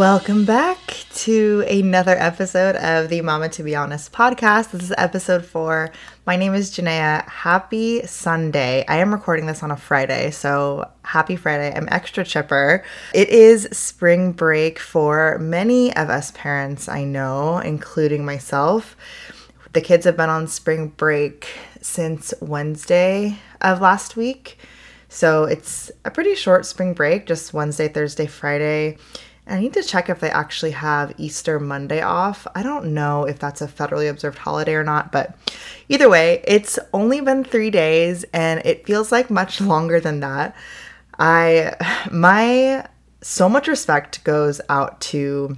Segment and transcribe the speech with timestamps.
[0.00, 4.70] Welcome back to another episode of the Mama to Be Honest podcast.
[4.70, 5.92] This is episode four.
[6.24, 7.28] My name is Janaea.
[7.28, 8.82] Happy Sunday.
[8.88, 11.76] I am recording this on a Friday, so happy Friday.
[11.76, 12.82] I'm extra chipper.
[13.12, 18.96] It is spring break for many of us parents I know, including myself.
[19.74, 21.46] The kids have been on spring break
[21.82, 24.56] since Wednesday of last week.
[25.10, 28.96] So it's a pretty short spring break, just Wednesday, Thursday, Friday.
[29.50, 32.46] I need to check if they actually have Easter Monday off.
[32.54, 35.36] I don't know if that's a federally observed holiday or not, but
[35.88, 40.54] either way, it's only been three days and it feels like much longer than that.
[41.18, 41.74] I,
[42.12, 42.86] my,
[43.22, 45.56] so much respect goes out to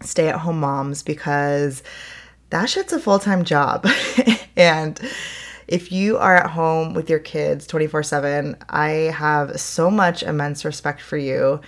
[0.00, 1.82] stay at home moms because
[2.50, 3.86] that shit's a full time job.
[4.56, 5.00] and
[5.66, 10.64] if you are at home with your kids 24 7, I have so much immense
[10.64, 11.60] respect for you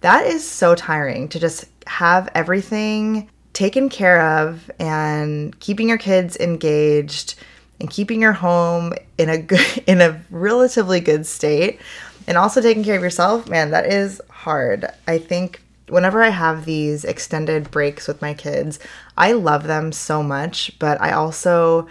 [0.00, 6.36] that is so tiring to just have everything taken care of and keeping your kids
[6.36, 7.36] engaged
[7.80, 11.80] and keeping your home in a good in a relatively good state
[12.26, 13.48] and also taking care of yourself.
[13.48, 14.86] Man that is hard.
[15.06, 18.78] I think whenever i have these extended breaks with my kids
[19.16, 21.86] i love them so much but i also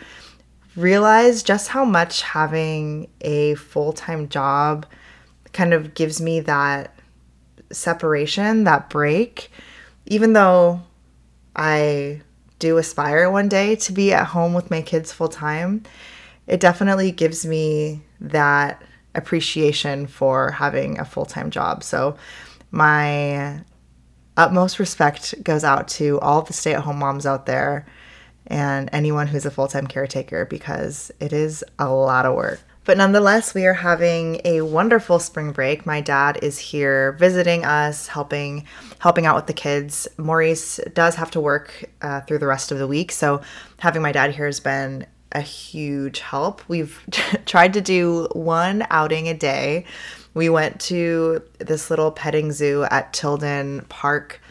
[0.76, 4.86] realize just how much having a full-time job
[5.53, 6.94] kind of gives me that
[7.76, 9.52] separation, that break,
[10.06, 10.81] even though
[11.56, 12.22] I
[12.59, 15.84] do aspire one day to be at home with my kids full time,
[16.48, 18.82] it definitely gives me that
[19.14, 21.84] appreciation for having a full time job.
[21.84, 22.17] So,
[22.72, 23.62] my
[24.38, 27.86] utmost respect goes out to all the stay at home moms out there
[28.48, 32.60] and anyone who's a full time caretaker because it is a lot of work.
[32.86, 35.88] But nonetheless, we are having a wonderful spring break.
[35.88, 38.66] My dad is here visiting us, helping
[39.00, 40.08] helping out with the kids.
[40.18, 43.42] Maurice does have to work uh, through the rest of the week, so
[43.80, 46.62] having my dad here has been a huge help.
[46.70, 47.04] We've
[47.46, 49.86] tried to do one outing a day.
[50.36, 54.42] We went to this little petting zoo at Tilden Park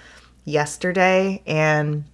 [0.44, 2.04] yesterday, and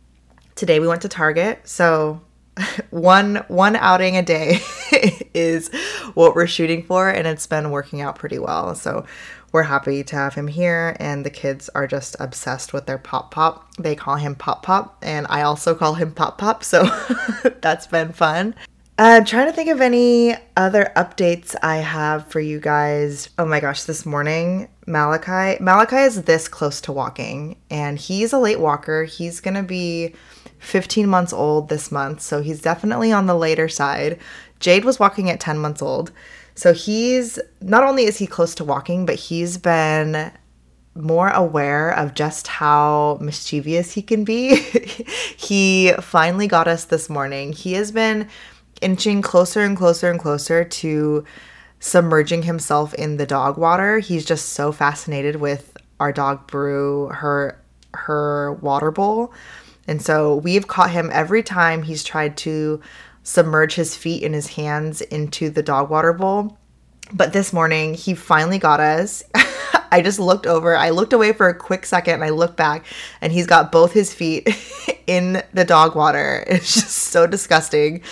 [0.55, 1.67] today we went to Target.
[1.67, 2.21] So
[2.91, 4.61] one one outing a day
[5.35, 5.71] is
[6.15, 8.75] what we're shooting for and it's been working out pretty well.
[8.75, 9.05] So
[9.53, 13.31] we're happy to have him here and the kids are just obsessed with their pop
[13.31, 13.69] pop.
[13.79, 16.85] They call him pop pop and i also call him pop pop so
[17.61, 18.55] that's been fun
[19.03, 23.31] I'm trying to think of any other updates I have for you guys.
[23.39, 28.39] Oh my gosh, this morning, Malachi, Malachi is this close to walking, and he's a
[28.39, 29.05] late walker.
[29.05, 30.15] He's gonna be
[30.59, 34.19] 15 months old this month, so he's definitely on the later side.
[34.59, 36.13] Jade was walking at 10 months old.
[36.55, 40.31] So he's not only is he close to walking, but he's been
[40.95, 44.57] more aware of just how mischievous he can be.
[45.39, 47.55] he finally got us this morning.
[47.55, 48.29] He has been
[48.81, 51.25] inching closer and closer and closer to
[51.81, 53.99] submerging himself in the dog water.
[53.99, 57.61] He's just so fascinated with our dog Brew, her
[57.95, 59.33] her water bowl.
[59.89, 62.81] And so we've caught him every time he's tried to
[63.23, 66.59] submerge his feet and his hands into the dog water bowl.
[67.13, 69.23] But this morning, he finally got us.
[69.93, 72.85] I just looked over, I looked away for a quick second, and I looked back,
[73.21, 74.49] and he's got both his feet
[75.07, 76.45] in the dog water.
[76.51, 78.03] It's just so disgusting.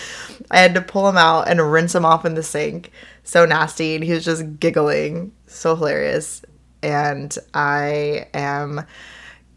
[0.51, 2.91] I had to pull him out and rinse him off in the sink.
[3.23, 3.95] So nasty.
[3.95, 5.31] And he was just giggling.
[5.47, 6.43] So hilarious.
[6.81, 8.85] And I am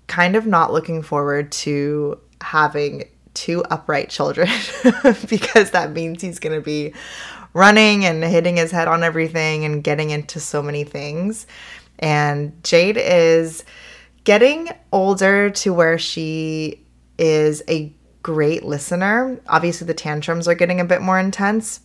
[0.07, 3.05] kind of not looking forward to having
[3.35, 4.49] two upright children
[5.29, 6.93] because that means he's going to be
[7.55, 11.47] running and hitting his head on everything and getting into so many things.
[11.99, 13.65] And Jade is
[14.25, 16.85] getting older to where she
[17.19, 17.93] is a
[18.23, 19.41] great listener.
[19.49, 21.81] Obviously, the tantrums are getting a bit more intense,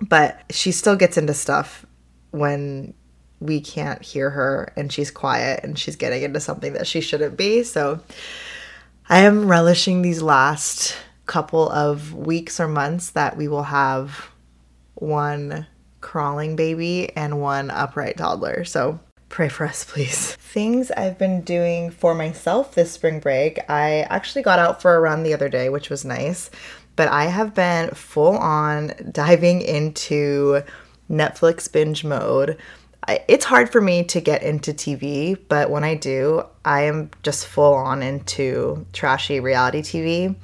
[0.00, 1.86] but she still gets into stuff
[2.30, 2.94] when
[3.40, 7.36] we can't hear her and she's quiet and she's getting into something that she shouldn't
[7.36, 7.62] be.
[7.62, 8.00] So
[9.10, 10.94] I am relishing these last
[11.24, 14.28] couple of weeks or months that we will have
[14.96, 15.66] one
[16.02, 18.64] crawling baby and one upright toddler.
[18.64, 19.00] So
[19.30, 20.34] pray for us, please.
[20.36, 23.58] Things I've been doing for myself this spring break.
[23.70, 26.50] I actually got out for a run the other day, which was nice,
[26.94, 30.62] but I have been full on diving into
[31.10, 32.58] Netflix binge mode
[33.08, 37.46] it's hard for me to get into TV, but when I do, I am just
[37.46, 40.36] full on into trashy reality TV,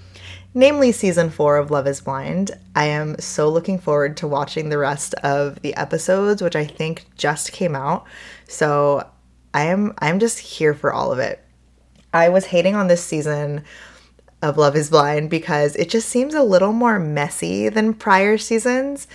[0.54, 2.52] namely season four of Love is Blind.
[2.74, 7.04] I am so looking forward to watching the rest of the episodes, which I think
[7.16, 8.06] just came out.
[8.48, 9.08] So
[9.52, 11.44] I am I'm just here for all of it.
[12.14, 13.64] I was hating on this season
[14.40, 19.06] of Love is Blind because it just seems a little more messy than prior seasons.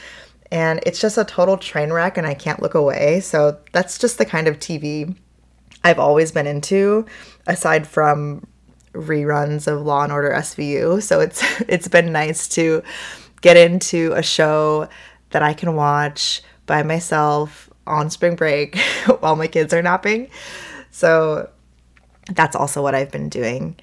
[0.52, 3.20] And it's just a total train wreck, and I can't look away.
[3.20, 5.16] So that's just the kind of TV
[5.84, 7.06] I've always been into,
[7.48, 8.48] aside from
[8.94, 11.02] reruns of Law and Order SVU.
[11.02, 12.84] So it's it's been nice to
[13.42, 14.90] get into a show
[15.32, 18.78] that I can watch by myself on spring break
[19.20, 20.30] while my kids are napping.
[20.92, 21.50] So
[22.32, 23.76] that's also what I've been doing.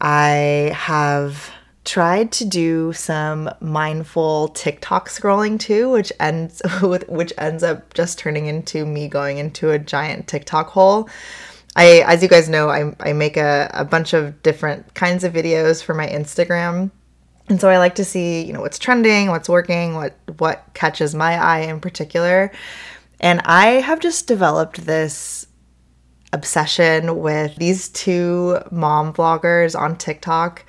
[0.00, 1.50] I have
[1.84, 8.18] tried to do some mindful TikTok scrolling too, which ends with which ends up just
[8.18, 11.08] turning into me going into a giant TikTok hole.
[11.76, 15.32] I, as you guys know, I, I make a, a bunch of different kinds of
[15.32, 16.92] videos for my Instagram.
[17.48, 21.14] And so I like to see, you know, what's trending, what's working, what what catches
[21.14, 22.50] my eye in particular.
[23.20, 25.46] And I have just developed this
[26.32, 30.64] obsession with these two mom vloggers on TikTok.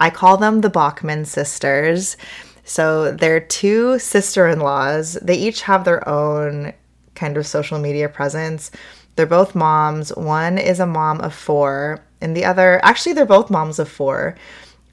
[0.00, 2.16] I call them the Bachman sisters.
[2.64, 5.14] So they're two sister in laws.
[5.22, 6.72] They each have their own
[7.14, 8.70] kind of social media presence.
[9.16, 10.10] They're both moms.
[10.16, 14.36] One is a mom of four, and the other, actually, they're both moms of four.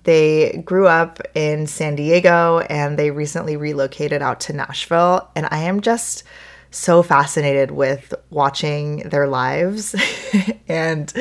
[0.04, 5.30] They grew up in San Diego and they recently relocated out to Nashville.
[5.36, 6.24] And I am just
[6.72, 9.96] so fascinated with watching their lives
[10.68, 11.12] and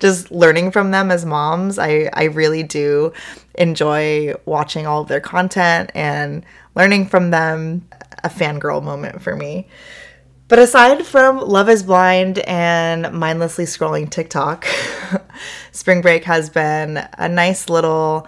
[0.00, 1.78] just learning from them as moms.
[1.78, 3.12] I, I really do
[3.54, 7.86] enjoy watching all of their content and learning from them.
[8.24, 9.68] A fangirl moment for me.
[10.48, 14.66] But aside from Love is Blind and mindlessly scrolling TikTok,
[15.72, 18.26] spring break has been a nice little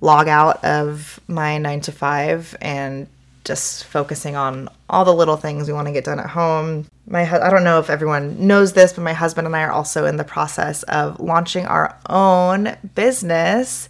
[0.00, 3.08] log out of my nine to five and
[3.44, 6.86] just focusing on all the little things we want to get done at home.
[7.06, 10.06] My I don't know if everyone knows this, but my husband and I are also
[10.06, 13.88] in the process of launching our own business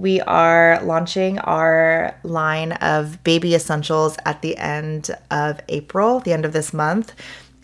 [0.00, 6.44] we are launching our line of baby essentials at the end of April, the end
[6.44, 7.14] of this month.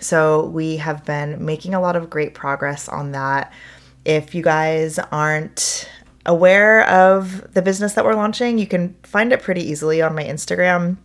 [0.01, 3.53] So we have been making a lot of great progress on that.
[4.05, 5.89] If you guys aren't
[6.27, 10.25] aware of the business that we're launching, you can find it pretty easily on my
[10.25, 10.99] Instagram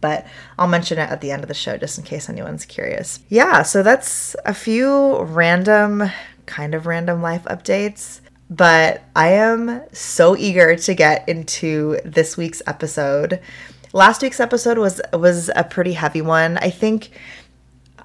[0.00, 0.26] but
[0.58, 3.20] I'll mention it at the end of the show just in case anyone's curious.
[3.28, 6.10] Yeah, so that's a few random,
[6.46, 8.20] kind of random life updates.
[8.48, 13.40] But I am so eager to get into this week's episode.
[13.92, 16.58] Last week's episode was was a pretty heavy one.
[16.58, 17.10] I think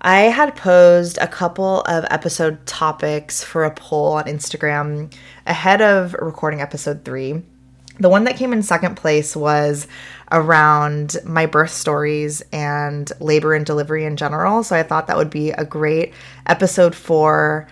[0.01, 5.13] I had posed a couple of episode topics for a poll on Instagram
[5.45, 7.43] ahead of recording episode 3.
[7.99, 9.85] The one that came in second place was
[10.31, 14.63] around my birth stories and labor and delivery in general.
[14.63, 16.13] So I thought that would be a great
[16.45, 17.67] episode 4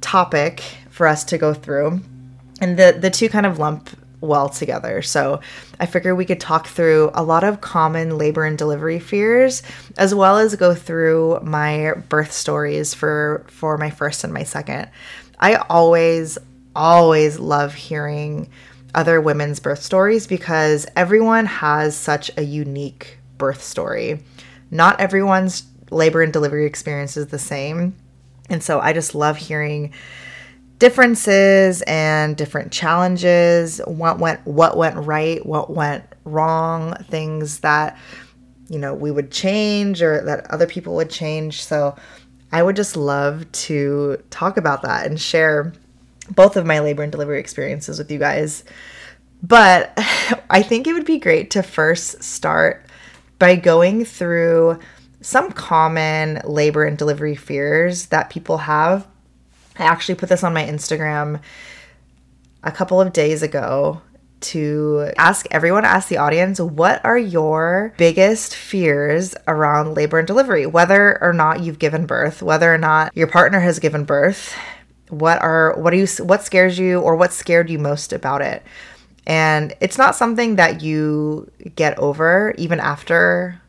[0.00, 2.00] topic for us to go through.
[2.60, 3.90] And the the two kind of lump
[4.20, 5.02] well together.
[5.02, 5.40] So
[5.78, 9.62] I figured we could talk through a lot of common labor and delivery fears
[9.96, 14.88] as well as go through my birth stories for for my first and my second.
[15.38, 16.38] I always
[16.74, 18.48] always love hearing
[18.94, 24.20] other women's birth stories because everyone has such a unique birth story.
[24.70, 27.96] Not everyone's labor and delivery experience is the same.
[28.50, 29.92] And so I just love hearing
[30.78, 37.98] differences and different challenges, what went what went right, what went wrong, things that
[38.68, 41.64] you know we would change or that other people would change.
[41.64, 41.96] So
[42.52, 45.72] I would just love to talk about that and share
[46.34, 48.64] both of my labor and delivery experiences with you guys.
[49.42, 49.92] But
[50.50, 52.86] I think it would be great to first start
[53.38, 54.78] by going through
[55.20, 59.06] some common labor and delivery fears that people have
[59.78, 61.40] I actually put this on my Instagram
[62.64, 64.02] a couple of days ago
[64.40, 70.66] to ask everyone, ask the audience, what are your biggest fears around labor and delivery?
[70.66, 74.54] Whether or not you've given birth, whether or not your partner has given birth,
[75.10, 78.62] what are what are you what scares you or what scared you most about it?
[79.26, 83.60] And it's not something that you get over even after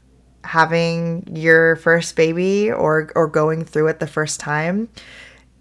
[0.43, 4.89] having your first baby or or going through it the first time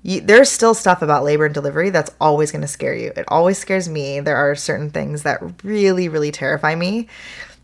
[0.02, 3.12] you, there's still stuff about labor and delivery that's always going to scare you.
[3.16, 4.20] It always scares me.
[4.20, 7.08] There are certain things that really, really terrify me.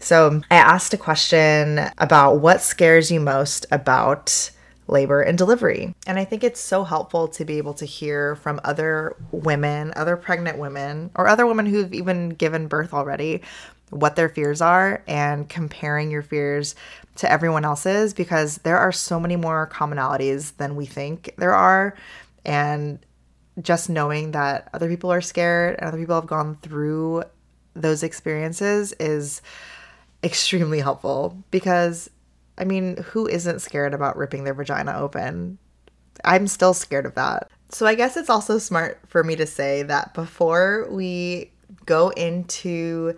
[0.01, 4.51] So I asked a question about what scares you most about
[4.87, 5.95] labor and delivery.
[6.07, 10.17] And I think it's so helpful to be able to hear from other women, other
[10.17, 13.43] pregnant women, or other women who've even given birth already,
[13.91, 16.75] what their fears are and comparing your fears
[17.17, 21.95] to everyone else's because there are so many more commonalities than we think there are.
[22.45, 22.99] And
[23.63, 27.23] just knowing that other people are scared and other people have gone through
[27.75, 29.43] those experiences is
[30.23, 32.11] extremely helpful because
[32.57, 35.59] I mean, who isn't scared about ripping their vagina open?
[36.25, 37.51] I'm still scared of that.
[37.71, 41.51] So I guess it's also smart for me to say that before we
[41.87, 43.17] go into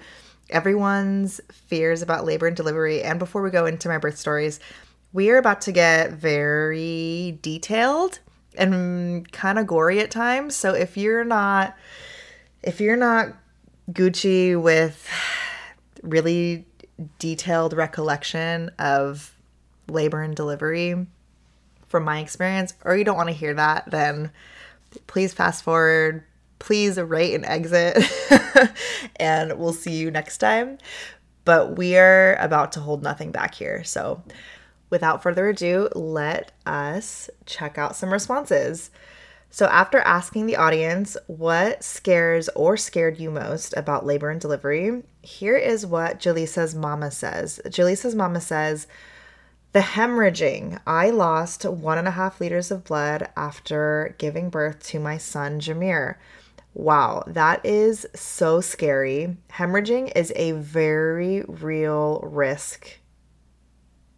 [0.49, 4.61] everyone's fears about labor and delivery and before we go into my birth stories,
[5.13, 8.21] we are about to get very detailed
[8.57, 10.55] and kind of gory at times.
[10.55, 11.77] So if you're not
[12.63, 13.35] if you're not
[13.93, 15.09] Gucci with
[16.03, 16.67] really
[17.19, 19.35] detailed recollection of
[19.89, 21.07] labor and delivery
[21.87, 24.31] from my experience, or you don't want to hear that, then
[25.07, 26.25] please fast forward.
[26.59, 28.03] Please rate and exit,
[29.17, 30.79] and we'll see you next time.
[31.45, 33.85] But we are about to hold nothing back here.
[33.85, 34.23] So,
[34.89, 38.91] without further ado, let us check out some responses.
[39.51, 45.03] So, after asking the audience what scares or scared you most about labor and delivery,
[45.23, 47.61] here is what Jaleesa's mama says.
[47.67, 48.87] Jaleesa's mama says,
[49.77, 50.81] the hemorrhaging.
[50.87, 55.61] I lost one and a half liters of blood after giving birth to my son,
[55.61, 56.15] Jameer.
[56.73, 59.37] Wow, that is so scary.
[59.53, 63.01] Hemorrhaging is a very real risk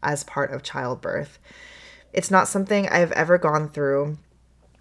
[0.01, 1.41] as part of childbirth.
[2.13, 4.17] It's not something I've ever gone through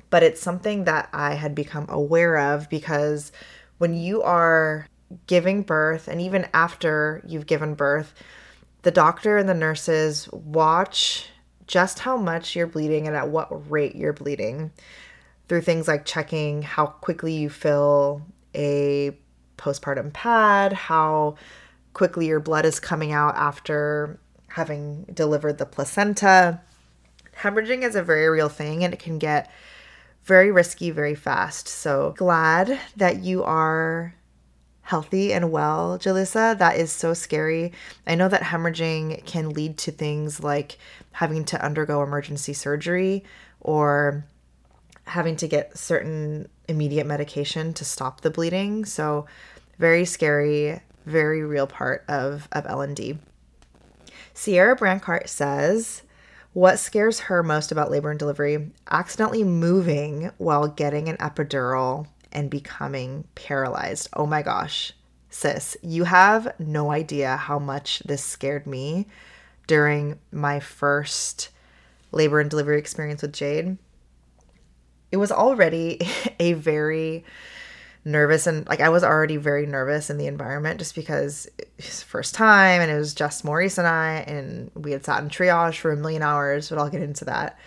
[0.09, 3.31] but it's something that I had become aware of because
[3.77, 4.87] when you are
[5.25, 8.13] giving birth and even after you've given birth,
[8.83, 11.29] the doctor and the nurses watch
[11.65, 14.71] just how much you're bleeding and at what rate you're bleeding
[15.47, 18.21] through things like checking how quickly you fill
[18.55, 19.17] a
[19.57, 21.35] postpartum pad, how
[21.93, 26.61] quickly your blood is coming out after having delivered the placenta.
[27.37, 29.51] Hemorrhaging is a very real thing and it can get
[30.27, 31.67] very risky very fast.
[31.69, 34.13] So glad that you are
[34.81, 36.57] healthy and well, Jalissa.
[36.57, 37.71] That is so scary.
[38.05, 40.77] I know that hemorrhaging can lead to things like
[41.13, 43.23] having to undergo emergency surgery
[43.61, 44.25] or
[45.05, 48.83] having to get certain immediate medication to stop the bleeding.
[48.83, 49.25] So
[49.79, 53.17] very scary, very real part of, of L&D.
[54.33, 56.03] Sierra Brancart says,
[56.57, 58.71] what scares her most about labor and delivery?
[58.89, 64.09] Accidentally moving while getting an epidural and becoming paralyzed.
[64.13, 64.91] Oh my gosh.
[65.29, 69.05] Sis, you have no idea how much this scared me
[69.67, 71.49] during my first
[72.11, 73.77] labor and delivery experience with Jade.
[75.11, 75.99] It was already
[76.39, 77.23] a very
[78.07, 81.47] nervous and like I was already very nervous in the environment just because
[81.77, 85.29] it's first time and it was just Maurice and I and we had sat in
[85.29, 87.59] triage for a million hours, but I'll get into that.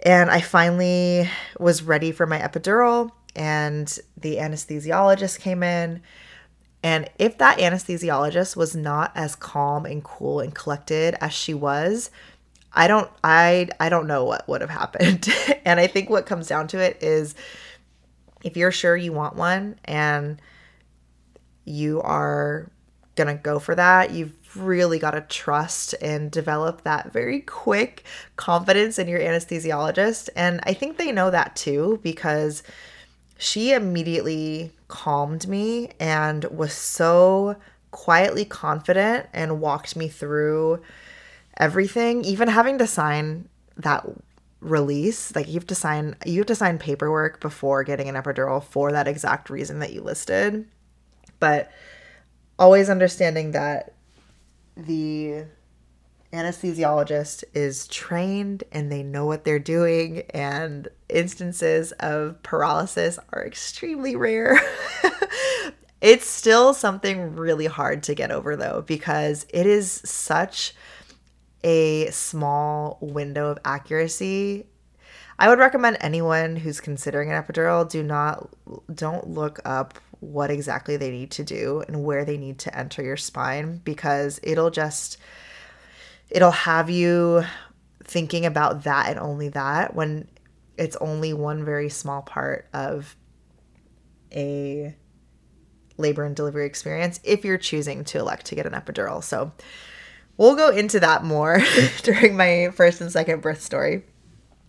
[0.00, 6.02] And I finally was ready for my epidural and the anesthesiologist came in.
[6.82, 12.10] And if that anesthesiologist was not as calm and cool and collected as she was,
[12.72, 15.28] I don't I I don't know what would have happened.
[15.64, 17.34] and I think what comes down to it is
[18.42, 20.40] if you're sure you want one and
[21.64, 22.70] you are
[23.16, 28.04] going to go for that, you've really got to trust and develop that very quick
[28.36, 30.28] confidence in your anesthesiologist.
[30.34, 32.62] And I think they know that too because
[33.38, 37.56] she immediately calmed me and was so
[37.90, 40.82] quietly confident and walked me through
[41.56, 44.04] everything, even having to sign that
[44.60, 48.62] release like you have to sign you have to sign paperwork before getting an epidural
[48.62, 50.66] for that exact reason that you listed.
[51.38, 51.70] But
[52.58, 53.94] always understanding that
[54.76, 55.44] the
[56.32, 64.14] anesthesiologist is trained and they know what they're doing and instances of paralysis are extremely
[64.14, 64.60] rare.
[66.00, 70.74] It's still something really hard to get over though because it is such
[71.64, 74.66] a small window of accuracy.
[75.38, 78.50] I would recommend anyone who's considering an epidural do not
[78.92, 83.02] don't look up what exactly they need to do and where they need to enter
[83.02, 85.16] your spine because it'll just
[86.28, 87.42] it'll have you
[88.04, 90.28] thinking about that and only that when
[90.76, 93.16] it's only one very small part of
[94.32, 94.94] a
[95.96, 99.22] labor and delivery experience if you're choosing to elect to get an epidural.
[99.22, 99.52] So
[100.40, 101.60] We'll go into that more
[102.02, 104.04] during my first and second birth story.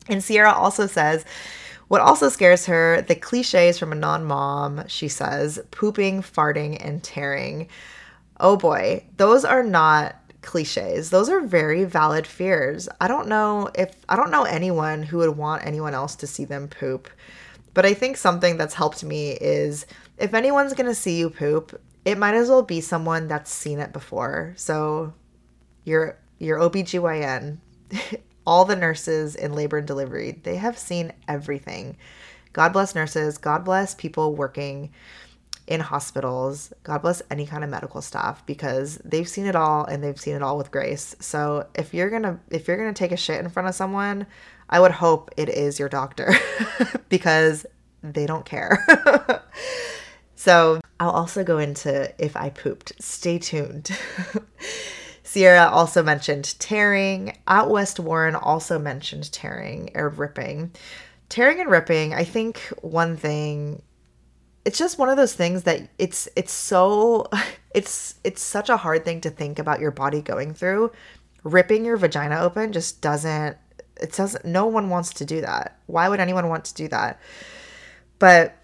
[0.09, 1.23] And Sierra also says,
[1.87, 7.01] what also scares her, the cliches from a non mom, she says, pooping, farting, and
[7.01, 7.69] tearing.
[8.37, 11.09] Oh boy, those are not cliches.
[11.09, 12.89] Those are very valid fears.
[12.99, 16.43] I don't know if, I don't know anyone who would want anyone else to see
[16.43, 17.09] them poop.
[17.73, 19.85] But I think something that's helped me is
[20.17, 23.79] if anyone's going to see you poop, it might as well be someone that's seen
[23.79, 24.53] it before.
[24.57, 25.13] So
[25.83, 27.57] your your OBGYN,
[28.47, 31.97] all the nurses in labor and delivery, they have seen everything.
[32.53, 34.91] God bless nurses, God bless people working
[35.67, 36.73] in hospitals.
[36.83, 40.35] God bless any kind of medical staff because they've seen it all and they've seen
[40.35, 41.15] it all with grace.
[41.19, 43.75] So if you're going to if you're going to take a shit in front of
[43.75, 44.27] someone,
[44.69, 46.33] I would hope it is your doctor
[47.09, 47.65] because
[48.03, 48.85] they don't care.
[50.35, 52.93] so, I'll also go into if I pooped.
[52.99, 53.91] Stay tuned.
[55.31, 57.37] Sierra also mentioned tearing.
[57.47, 60.71] Out West Warren also mentioned tearing or ripping.
[61.29, 63.81] Tearing and ripping, I think one thing
[64.65, 67.29] it's just one of those things that it's it's so
[67.73, 70.91] it's it's such a hard thing to think about your body going through.
[71.45, 73.55] Ripping your vagina open just doesn't
[74.01, 75.79] it doesn't no one wants to do that.
[75.85, 77.21] Why would anyone want to do that?
[78.19, 78.57] But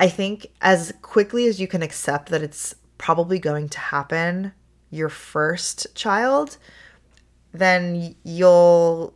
[0.00, 4.54] I think as quickly as you can accept that it's probably going to happen,
[4.94, 6.56] your first child,
[7.52, 9.12] then you'll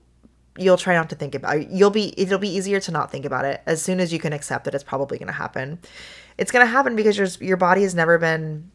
[0.59, 1.69] you'll try not to think about it.
[1.71, 4.33] You'll be it'll be easier to not think about it as soon as you can
[4.33, 5.79] accept that it's probably going to happen.
[6.37, 8.71] It's going to happen because your your body has never been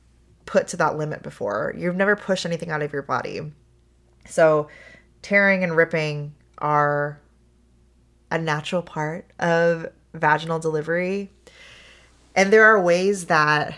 [0.46, 1.74] put to that limit before.
[1.78, 3.52] You've never pushed anything out of your body.
[4.26, 4.70] So,
[5.22, 7.20] tearing and ripping are
[8.32, 11.32] a natural part of vaginal delivery.
[12.36, 13.78] And there are ways that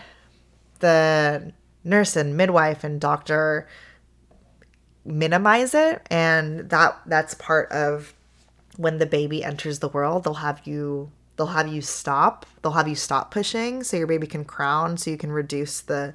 [0.78, 1.52] the
[1.86, 3.66] nurse and midwife and doctor
[5.04, 6.06] minimize it.
[6.10, 8.12] And that that's part of
[8.76, 12.44] when the baby enters the world they'll have you they'll have you stop.
[12.62, 16.14] They'll have you stop pushing so your baby can crown so you can reduce the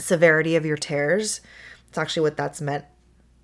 [0.00, 1.40] severity of your tears.
[1.88, 2.84] It's actually what that's meant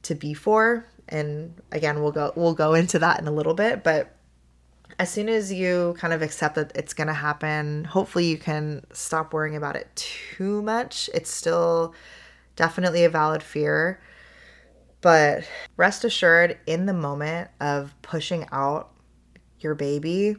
[0.03, 0.87] to be for.
[1.09, 4.11] And again we'll go we'll go into that in a little bit but
[4.99, 8.85] as soon as you kind of accept that it's going to happen, hopefully you can
[8.93, 11.11] stop worrying about it too much.
[11.15, 11.95] It's still
[12.57, 14.01] definitely a valid fear.
[15.01, 15.45] But
[15.77, 18.93] rest assured, in the moment of pushing out
[19.61, 20.37] your baby,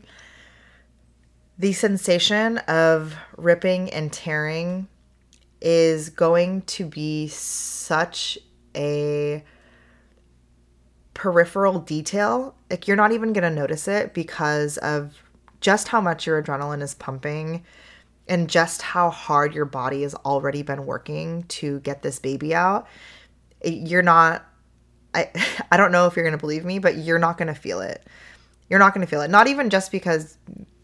[1.58, 4.88] the sensation of ripping and tearing
[5.62, 8.38] is going to be such
[8.76, 9.44] a
[11.16, 15.24] peripheral detail, like you're not even going to notice it because of
[15.62, 17.64] just how much your adrenaline is pumping
[18.28, 22.88] and just how hard your body has already been working to get this baby out.
[23.64, 24.46] You're not
[25.16, 25.30] I
[25.72, 27.80] I don't know if you're going to believe me, but you're not going to feel
[27.80, 28.06] it.
[28.70, 29.32] You're not going to feel it.
[29.32, 30.38] Not even just because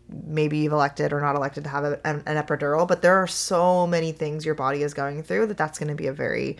[0.09, 3.27] maybe you've elected or not elected to have a, an, an epidural, but there are
[3.27, 6.57] so many things your body is going through that that's going to be a very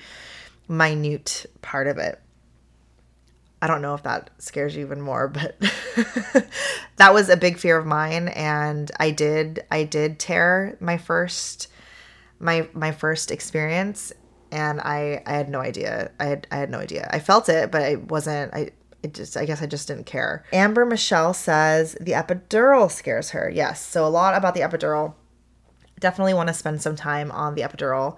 [0.67, 2.19] minute part of it.
[3.61, 5.55] I don't know if that scares you even more, but
[6.95, 11.67] that was a big fear of mine and I did I did tear my first
[12.39, 14.11] my my first experience
[14.51, 16.11] and I I had no idea.
[16.19, 17.07] I had I had no idea.
[17.11, 18.71] I felt it, but I wasn't I
[19.03, 20.43] it just I guess I just didn't care.
[20.51, 23.49] Amber Michelle says the epidural scares her.
[23.49, 25.13] Yes, so a lot about the epidural.
[25.99, 28.17] Definitely want to spend some time on the epidural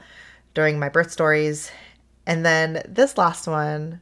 [0.53, 1.69] during my birth stories.
[2.25, 3.99] And then this last one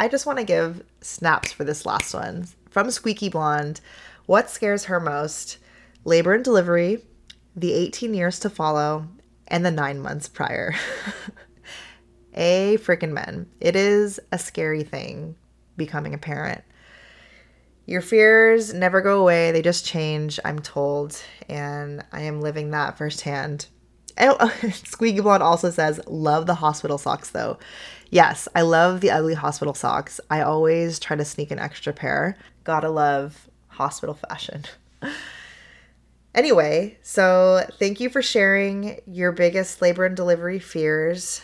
[0.00, 3.80] I just want to give snaps for this last one from Squeaky Blonde.
[4.26, 5.58] What scares her most?
[6.04, 7.04] Labor and delivery,
[7.56, 9.08] the 18 years to follow,
[9.48, 10.76] and the nine months prior.
[12.34, 13.48] a freaking men.
[13.60, 15.34] It is a scary thing
[15.76, 16.62] becoming a parent.
[17.84, 22.98] Your fears never go away, they just change, I'm told, and I am living that
[22.98, 23.66] firsthand.
[24.20, 27.58] Oh, Squeaky Blonde also says, Love the hospital socks though.
[28.10, 30.20] Yes, I love the ugly hospital socks.
[30.30, 32.38] I always try to sneak an extra pair.
[32.64, 34.64] Gotta love hospital fashion.
[36.34, 41.42] anyway, so thank you for sharing your biggest labor and delivery fears.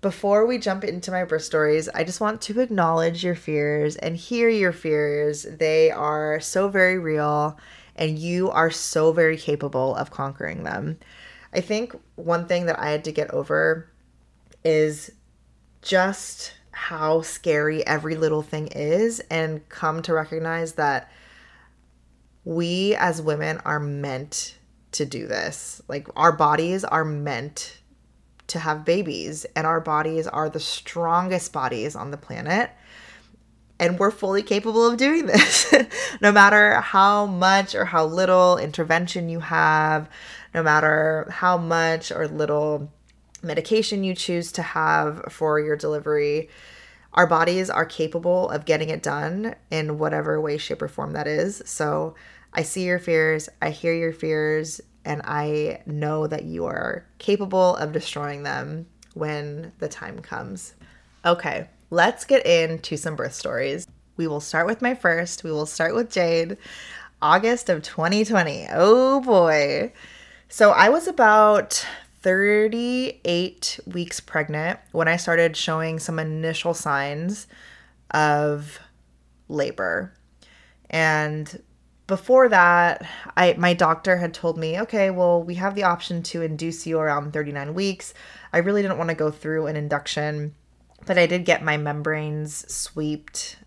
[0.00, 4.16] Before we jump into my birth stories, I just want to acknowledge your fears and
[4.16, 5.44] hear your fears.
[5.44, 7.58] They are so very real,
[7.94, 10.98] and you are so very capable of conquering them.
[11.52, 13.88] I think one thing that I had to get over
[14.64, 15.12] is
[15.82, 21.10] just how scary every little thing is and come to recognize that
[22.44, 24.56] we as women are meant
[24.92, 25.82] to do this.
[25.88, 27.78] Like our bodies are meant
[28.48, 32.70] to have babies and our bodies are the strongest bodies on the planet
[33.78, 35.72] and we're fully capable of doing this
[36.20, 40.08] no matter how much or how little intervention you have
[40.54, 42.90] no matter how much or little
[43.42, 46.48] medication you choose to have for your delivery.
[47.14, 51.26] Our bodies are capable of getting it done in whatever way, shape, or form that
[51.26, 51.62] is.
[51.66, 52.14] So
[52.54, 57.76] I see your fears, I hear your fears, and I know that you are capable
[57.76, 60.74] of destroying them when the time comes.
[61.24, 63.86] Okay, let's get into some birth stories.
[64.16, 65.44] We will start with my first.
[65.44, 66.56] We will start with Jade,
[67.20, 68.68] August of 2020.
[68.72, 69.92] Oh boy.
[70.48, 71.86] So I was about
[72.22, 77.46] 38 weeks pregnant when I started showing some initial signs
[78.12, 78.78] of
[79.48, 80.14] labor.
[80.88, 81.62] And
[82.06, 83.06] before that,
[83.36, 86.98] I my doctor had told me, "Okay, well, we have the option to induce you
[86.98, 88.14] around 39 weeks."
[88.52, 90.54] I really didn't want to go through an induction,
[91.06, 93.58] but I did get my membranes swept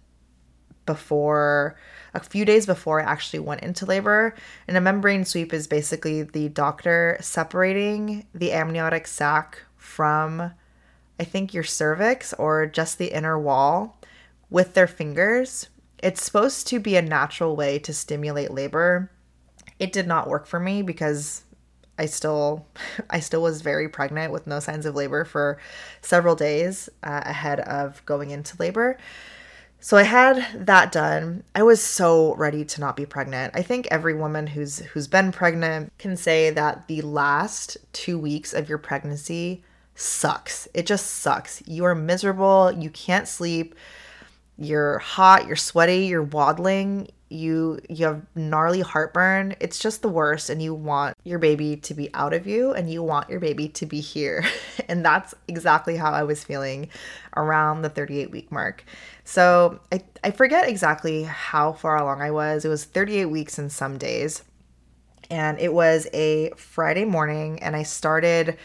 [0.86, 1.76] before
[2.15, 4.34] a few days before I actually went into labor.
[4.67, 10.51] And a membrane sweep is basically the doctor separating the amniotic sac from
[11.19, 14.01] I think your cervix or just the inner wall
[14.49, 15.69] with their fingers.
[16.01, 19.12] It's supposed to be a natural way to stimulate labor.
[19.80, 21.43] It did not work for me because
[21.97, 22.65] I still
[23.10, 25.58] I still was very pregnant with no signs of labor for
[26.01, 28.97] several days uh, ahead of going into labor.
[29.86, 31.43] So I had that done.
[31.54, 33.56] I was so ready to not be pregnant.
[33.56, 38.52] I think every woman who's who's been pregnant can say that the last 2 weeks
[38.52, 40.67] of your pregnancy sucks.
[40.74, 41.62] It just sucks.
[41.67, 43.76] You are miserable, you can't sleep
[44.58, 49.56] you're hot, you're sweaty, you're waddling, you you have gnarly heartburn.
[49.60, 52.89] It's just the worst and you want your baby to be out of you and
[52.91, 54.43] you want your baby to be here.
[54.88, 56.89] and that's exactly how I was feeling
[57.36, 58.84] around the 38 week mark.
[59.24, 62.65] So, I I forget exactly how far along I was.
[62.65, 64.43] It was 38 weeks and some days.
[65.30, 68.58] And it was a Friday morning and I started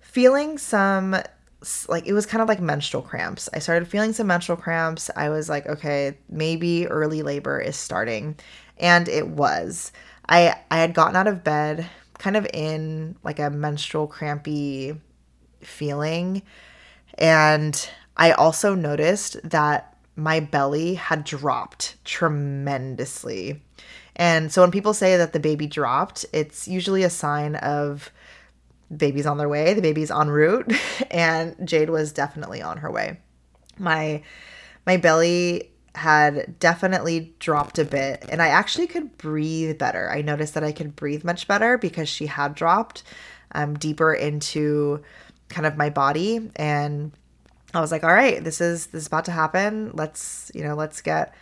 [0.00, 1.16] feeling some
[1.88, 3.48] like it was kind of like menstrual cramps.
[3.52, 5.10] I started feeling some menstrual cramps.
[5.14, 8.36] I was like, okay, maybe early labor is starting.
[8.78, 9.92] And it was.
[10.28, 14.94] I I had gotten out of bed kind of in like a menstrual crampy
[15.62, 16.42] feeling
[17.18, 23.62] and I also noticed that my belly had dropped tremendously.
[24.16, 28.10] And so when people say that the baby dropped, it's usually a sign of
[28.94, 30.72] baby's on their way, the baby's en route,
[31.10, 33.18] and Jade was definitely on her way.
[33.78, 34.22] My
[34.86, 40.08] my belly had definitely dropped a bit and I actually could breathe better.
[40.10, 43.02] I noticed that I could breathe much better because she had dropped
[43.52, 45.02] um, deeper into
[45.48, 47.10] kind of my body and
[47.74, 49.90] I was like, all right, this is this is about to happen.
[49.94, 51.34] Let's, you know, let's get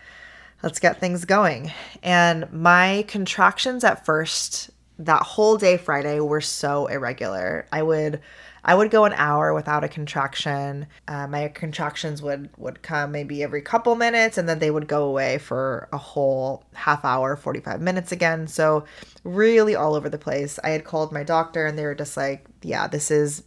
[0.62, 1.72] let's get things going.
[2.02, 7.66] And my contractions at first that whole day Friday were so irregular.
[7.72, 8.20] I would
[8.64, 10.88] I would go an hour without a contraction.
[11.06, 15.04] Uh, my contractions would would come maybe every couple minutes, and then they would go
[15.04, 18.46] away for a whole half hour, forty five minutes again.
[18.46, 18.84] So
[19.24, 20.58] really all over the place.
[20.64, 23.44] I had called my doctor, and they were just like, "Yeah, this is."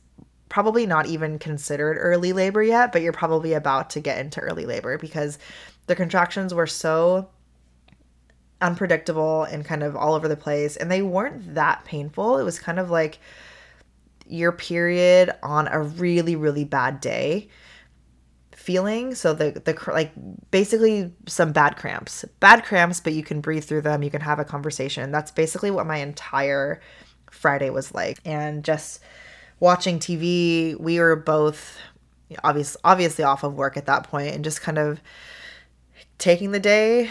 [0.50, 4.66] Probably not even considered early labor yet, but you're probably about to get into early
[4.66, 5.40] labor because
[5.88, 7.30] the contractions were so
[8.62, 10.76] unpredictable and kind of all over the place.
[10.76, 12.38] And they weren't that painful.
[12.38, 13.20] It was kind of like
[14.28, 17.50] your period on a really, really bad day
[18.56, 19.16] feeling.
[19.16, 20.12] So the the like
[20.52, 24.04] basically some bad cramps, bad cramps, but you can breathe through them.
[24.04, 25.12] You can have a conversation.
[25.12, 26.80] That's basically what my entire
[27.32, 28.20] Friday was like.
[28.24, 29.02] And just
[29.60, 31.78] watching TV, we were both
[32.44, 35.02] obviously obviously off of work at that point and just kind of
[36.18, 37.10] taking the day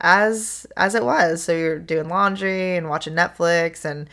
[0.00, 1.42] as as it was.
[1.42, 4.08] So you're doing laundry and watching Netflix and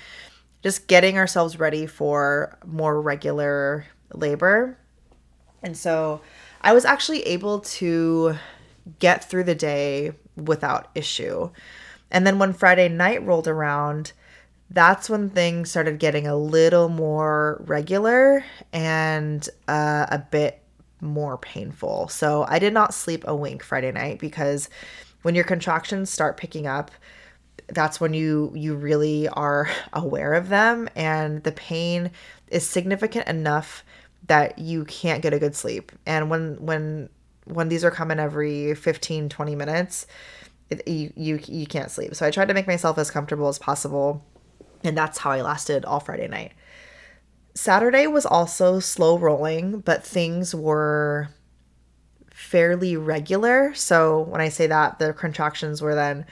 [0.64, 4.78] just getting ourselves ready for more regular labor.
[5.64, 6.22] And so
[6.62, 8.36] I was actually able to
[9.00, 11.50] get through the day without issue.
[12.10, 14.14] And then when Friday night rolled around,
[14.70, 20.62] that's when things started getting a little more regular and uh, a bit
[21.02, 22.08] more painful.
[22.08, 24.70] So I did not sleep a wink Friday night because
[25.22, 26.92] when your contractions start picking up,
[27.68, 32.12] that's when you you really are aware of them and the pain
[32.48, 33.84] is significant enough
[34.28, 35.92] that you can't get a good sleep.
[36.06, 37.10] And when when
[37.46, 40.08] when these are coming every 15 20 minutes,
[40.70, 42.16] it, you you you can't sleep.
[42.16, 44.24] So I tried to make myself as comfortable as possible
[44.84, 46.54] and that's how I lasted all Friday night.
[47.54, 51.30] Saturday was also slow rolling, but things were
[52.42, 53.74] fairly regular.
[53.76, 56.26] So when I say that, the contractions were then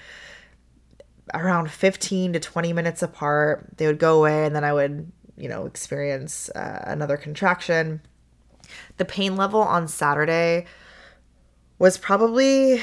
[1.33, 3.67] around 15 to 20 minutes apart.
[3.77, 8.01] They would go away, and then I would, you know, experience uh, another contraction.
[8.97, 10.65] The pain level on Saturday
[11.77, 12.81] was probably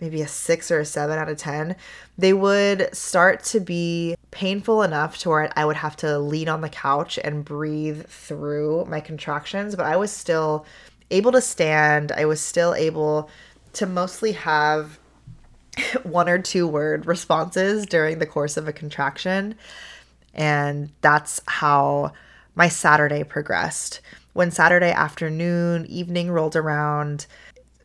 [0.00, 1.76] maybe a six or a seven out of 10,
[2.16, 6.62] they would start to be painful enough to where I would have to lean on
[6.62, 9.76] the couch and breathe through my contractions.
[9.76, 10.64] But I was still
[11.10, 12.12] able to stand.
[12.12, 13.30] I was still able
[13.74, 14.98] to mostly have
[16.02, 19.54] one or two word responses during the course of a contraction.
[20.34, 22.12] And that's how
[22.54, 24.00] my Saturday progressed.
[24.32, 27.26] When Saturday afternoon, evening rolled around,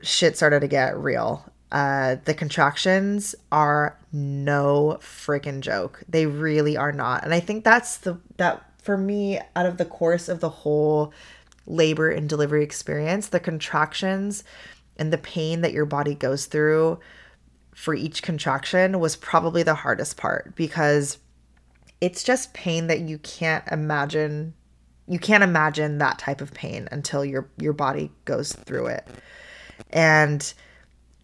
[0.01, 1.45] shit started to get real.
[1.71, 6.03] Uh, the contractions are no freaking joke.
[6.07, 7.23] They really are not.
[7.23, 11.11] And I think that's the that for me out of the course of the whole
[11.65, 14.43] labor and delivery experience, the contractions
[14.97, 16.99] and the pain that your body goes through
[17.73, 21.17] for each contraction was probably the hardest part because
[21.99, 24.53] it's just pain that you can't imagine
[25.07, 29.07] you can't imagine that type of pain until your your body goes through it.
[29.91, 30.53] And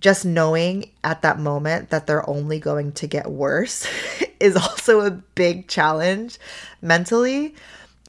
[0.01, 3.88] just knowing at that moment that they're only going to get worse
[4.39, 6.38] is also a big challenge
[6.82, 7.56] mentally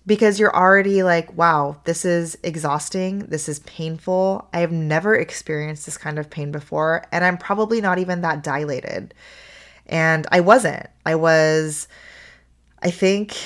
[0.06, 3.20] because you're already like, wow, this is exhausting.
[3.20, 4.48] This is painful.
[4.52, 8.42] I have never experienced this kind of pain before, and I'm probably not even that
[8.42, 9.14] dilated.
[9.86, 10.86] And I wasn't.
[11.06, 11.88] I was,
[12.82, 13.36] I think,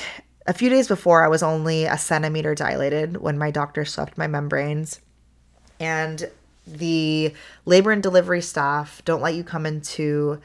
[0.46, 4.26] a few days before, I was only a centimeter dilated when my doctor swept my
[4.26, 5.00] membranes.
[5.80, 6.30] And
[6.66, 10.40] the labor and delivery staff don't let you come into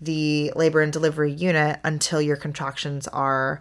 [0.00, 3.60] the labor and delivery unit until your contractions are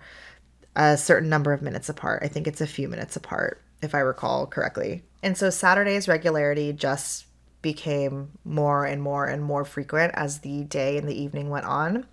[0.75, 2.21] a certain number of minutes apart.
[2.23, 5.03] I think it's a few minutes apart, if I recall correctly.
[5.21, 7.25] And so Saturday's regularity just
[7.61, 12.05] became more and more and more frequent as the day and the evening went on.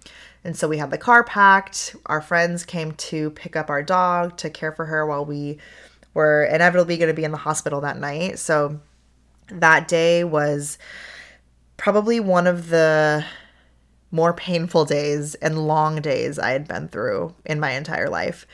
[0.45, 1.97] And so we had the car packed.
[2.07, 5.59] Our friends came to pick up our dog to care for her while we
[6.15, 8.39] were inevitably going to be in the hospital that night.
[8.39, 8.81] So
[9.49, 10.79] that day was
[11.77, 13.25] probably one of the
[14.11, 18.47] more painful days and long days I had been through in my entire life.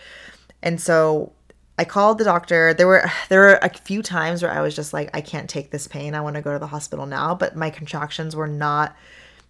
[0.63, 1.33] And so
[1.79, 2.73] I called the doctor.
[2.75, 5.71] There were there were a few times where I was just like I can't take
[5.71, 6.15] this pain.
[6.15, 8.97] I want to go to the hospital now, but my contractions were not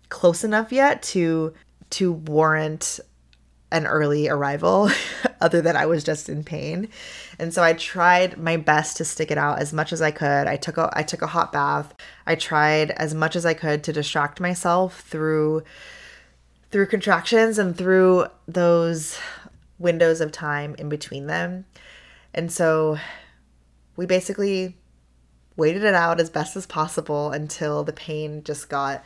[0.09, 1.55] close enough yet to
[1.91, 3.01] to warrant
[3.73, 4.91] an early arrival
[5.41, 6.89] other than I was just in pain.
[7.39, 10.47] And so I tried my best to stick it out as much as I could.
[10.47, 11.95] I took a I took a hot bath.
[12.27, 15.65] I tried as much as I could to distract myself through
[16.71, 19.19] through contractions and through those
[19.79, 21.65] windows of time in between them.
[22.35, 22.99] And so
[23.97, 24.77] we basically
[25.57, 29.03] waited it out as best as possible until the pain just got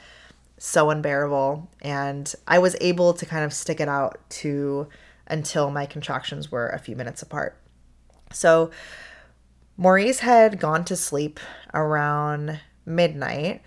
[0.63, 4.89] so unbearable and I was able to kind of stick it out to
[5.27, 7.57] until my contractions were a few minutes apart.
[8.31, 8.71] So
[9.79, 11.41] Maurice had gone to sleep
[11.73, 13.63] around midnight.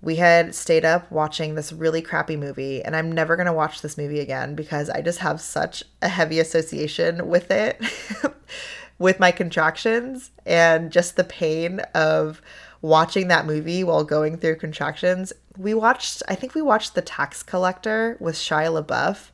[0.00, 3.98] We had stayed up watching this really crappy movie, and I'm never to watch this
[3.98, 7.82] movie again because I just have such a heavy association with it,
[8.98, 12.40] with my contractions, and just the pain of
[12.84, 15.32] watching that movie while going through contractions.
[15.56, 19.30] We watched, I think we watched The Tax Collector with Shia LaBeouf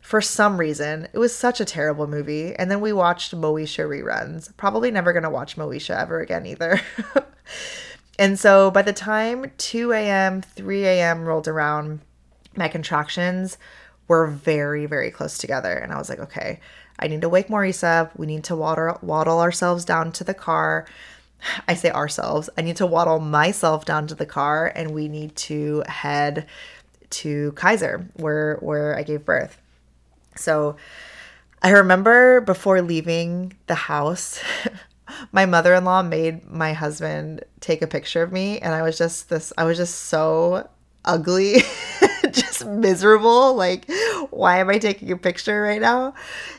[0.00, 1.06] for some reason.
[1.12, 2.54] It was such a terrible movie.
[2.54, 4.56] And then we watched Moesha reruns.
[4.56, 6.80] Probably never going to watch Moesha ever again either.
[8.18, 11.26] and so by the time 2 a.m., 3 a.m.
[11.26, 12.00] rolled around,
[12.56, 13.58] my contractions
[14.08, 15.74] were very, very close together.
[15.74, 16.58] And I was like, okay,
[16.98, 18.18] I need to wake Maurice up.
[18.18, 20.86] We need to water, waddle ourselves down to the car.
[21.68, 25.36] I say ourselves, I need to waddle myself down to the car and we need
[25.36, 26.46] to head
[27.10, 29.58] to Kaiser where where I gave birth.
[30.36, 30.76] So
[31.62, 34.40] I remember before leaving the house,
[35.32, 39.52] my mother-in-law made my husband take a picture of me and I was just this
[39.56, 40.68] I was just so
[41.04, 41.62] ugly,
[42.42, 43.54] just miserable.
[43.54, 43.90] Like,
[44.30, 46.14] why am I taking a picture right now?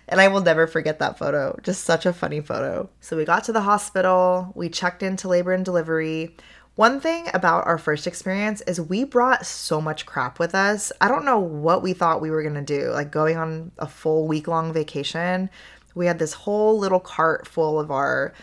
[0.07, 1.57] And I will never forget that photo.
[1.63, 2.89] Just such a funny photo.
[3.01, 6.35] So we got to the hospital, we checked into labor and delivery.
[6.75, 10.91] One thing about our first experience is we brought so much crap with us.
[10.99, 14.27] I don't know what we thought we were to do, like going on a full
[14.27, 15.49] week long vacation.
[15.93, 18.33] We had this whole little cart full of our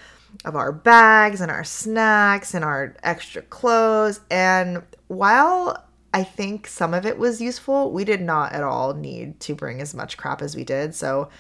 [0.47, 6.93] of our bags and our snacks and our extra clothes and while I think some
[6.93, 7.91] of it was useful.
[7.91, 10.95] We did not at all need to bring as much crap as we did.
[10.95, 11.31] So,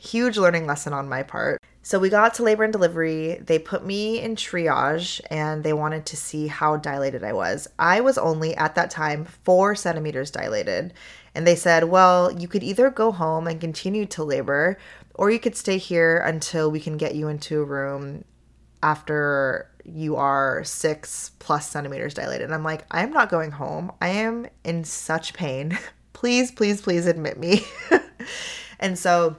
[0.00, 1.62] huge learning lesson on my part.
[1.82, 3.36] So, we got to labor and delivery.
[3.36, 7.68] They put me in triage and they wanted to see how dilated I was.
[7.78, 10.92] I was only at that time four centimeters dilated.
[11.36, 14.78] And they said, well, you could either go home and continue to labor,
[15.14, 18.24] or you could stay here until we can get you into a room
[18.82, 22.46] after you are six plus centimeters dilated.
[22.46, 23.92] And I'm like, I'm not going home.
[24.00, 25.78] I am in such pain.
[26.12, 27.64] please, please, please admit me.
[28.80, 29.36] and so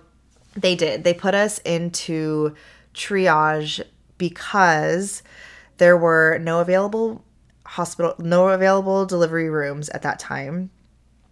[0.56, 1.04] they did.
[1.04, 2.56] They put us into
[2.94, 3.82] triage
[4.18, 5.22] because
[5.78, 7.24] there were no available
[7.66, 10.72] hospital, no available delivery rooms at that time.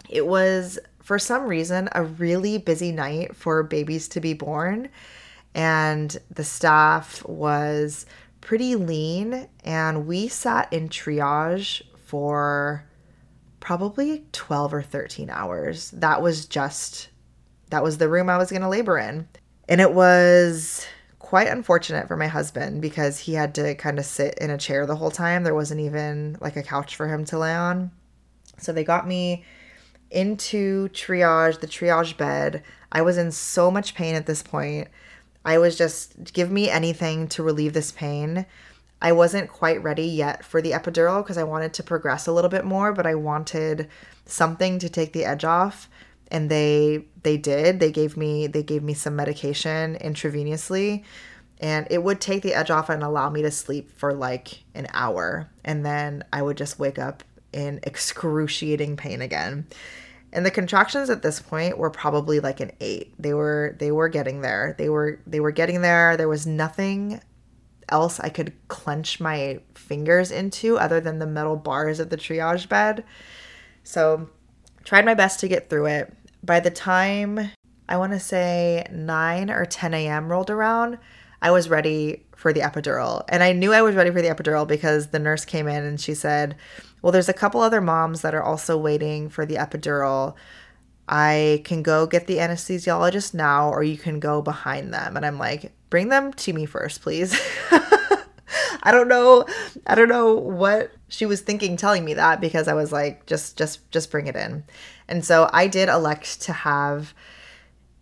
[0.09, 4.89] It was, for some reason, a really busy night for babies to be born.
[5.55, 8.05] And the staff was
[8.45, 9.49] pretty lean.
[9.63, 12.85] And we sat in triage for
[13.59, 15.89] probably 12 or 13 hours.
[15.89, 17.09] That was just,
[17.71, 19.27] that was the room I was going to labor in.
[19.67, 20.85] And it was
[21.17, 24.85] quite unfortunate for my husband because he had to kind of sit in a chair
[24.85, 25.43] the whole time.
[25.43, 27.89] There wasn't even like a couch for him to lay on.
[28.59, 29.43] So they got me
[30.11, 32.61] into triage, the triage bed.
[32.91, 34.87] I was in so much pain at this point.
[35.45, 38.45] I was just, give me anything to relieve this pain.
[39.01, 42.49] I wasn't quite ready yet for the epidural because I wanted to progress a little
[42.49, 43.87] bit more, but I wanted
[44.25, 45.87] something to take the edge off
[46.31, 51.03] and they they did they gave me they gave me some medication intravenously
[51.59, 54.87] and it would take the edge off and allow me to sleep for like an
[54.93, 59.65] hour and then i would just wake up in excruciating pain again
[60.35, 64.09] and the contractions at this point were probably like an 8 they were they were
[64.09, 67.21] getting there they were they were getting there there was nothing
[67.89, 72.67] else i could clench my fingers into other than the metal bars of the triage
[72.69, 73.03] bed
[73.83, 74.29] so
[74.85, 76.13] tried my best to get through it.
[76.43, 77.51] By the time
[77.89, 80.31] I want to say 9 or 10 a.m.
[80.31, 80.97] rolled around,
[81.41, 83.23] I was ready for the epidural.
[83.27, 85.99] And I knew I was ready for the epidural because the nurse came in and
[85.99, 86.55] she said,
[87.05, 90.33] Well, there's a couple other moms that are also waiting for the epidural.
[91.07, 95.15] I can go get the anesthesiologist now, or you can go behind them.
[95.15, 97.39] And I'm like, Bring them to me first, please.
[98.81, 99.45] I don't know.
[99.85, 103.55] I don't know what she was thinking telling me that because I was like, just,
[103.55, 104.63] just, just bring it in.
[105.07, 107.13] And so I did elect to have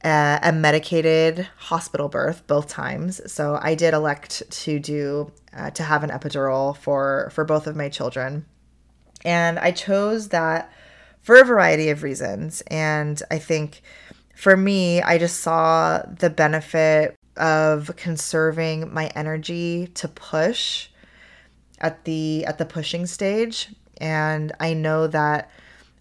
[0.04, 3.20] a, a medicated hospital birth both times.
[3.30, 7.76] So I did elect to do uh, to have an epidural for for both of
[7.76, 8.46] my children,
[9.24, 10.72] and I chose that
[11.22, 12.62] for a variety of reasons.
[12.68, 13.82] And I think
[14.36, 20.90] for me, I just saw the benefit of conserving my energy to push
[21.80, 25.50] at the at the pushing stage and I know that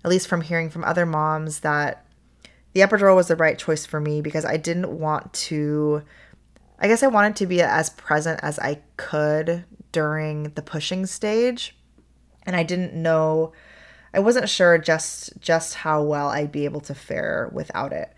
[0.05, 2.05] at least from hearing from other moms that
[2.75, 6.03] the epidural was the right choice for me because I didn't want to
[6.79, 11.77] I guess I wanted to be as present as I could during the pushing stage
[12.47, 13.53] and I didn't know
[14.15, 18.13] I wasn't sure just just how well I'd be able to fare without it.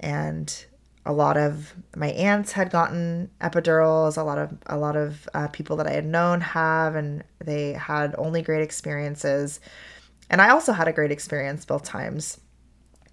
[0.00, 0.66] And
[1.04, 4.16] a lot of my aunts had gotten epidurals.
[4.16, 7.72] A lot of a lot of uh, people that i had known have and they
[7.74, 9.60] had only great experiences.
[10.30, 12.40] And i also had a great experience both times.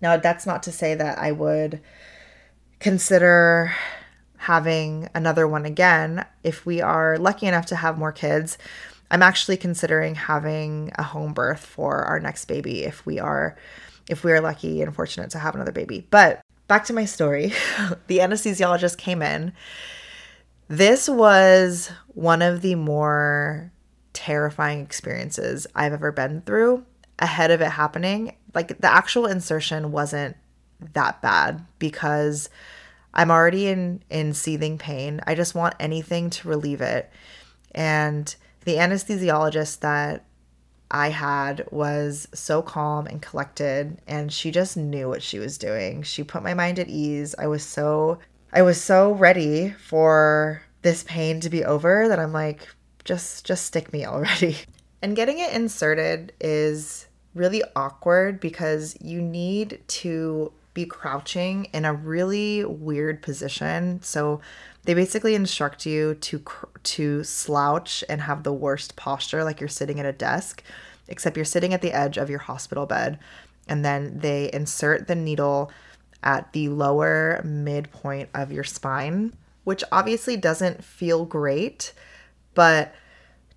[0.02, 1.82] Now that's not to say that i would
[2.80, 3.74] consider
[4.38, 6.26] having another one again.
[6.44, 8.58] If we are lucky enough to have more kids
[9.13, 13.56] i'm actually considering having a home birth for our next baby if we are
[14.10, 17.54] if we are lucky and fortunate to have another baby but back to my story.
[18.08, 19.54] the anesthesiologist came in.
[20.67, 23.71] This was one of the more
[24.13, 26.86] terrifying experiences I've ever been through
[27.19, 28.36] ahead of it happening.
[28.54, 30.38] Like the actual insertion wasn't
[30.93, 32.49] that bad because
[33.13, 35.21] I'm already in in seething pain.
[35.28, 37.12] I just want anything to relieve it.
[37.76, 38.34] And
[38.65, 40.26] the anesthesiologist that
[40.91, 46.04] I had was so calm and collected and she just knew what she was doing.
[46.04, 47.34] She put my mind at ease.
[47.39, 48.19] I was so
[48.52, 52.67] I was so ready for this pain to be over that I'm like
[53.04, 54.58] just just stick me already.
[55.02, 61.94] And getting it inserted is really awkward because you need to be crouching in a
[61.94, 64.02] really weird position.
[64.02, 64.42] So
[64.84, 66.44] they basically instruct you to
[66.84, 70.63] to slouch and have the worst posture like you're sitting at a desk
[71.08, 73.19] except you're sitting at the edge of your hospital bed.
[73.67, 75.71] And then they insert the needle
[76.21, 79.34] at the lower midpoint of your spine
[79.65, 81.94] which obviously doesn't feel great
[82.54, 82.94] but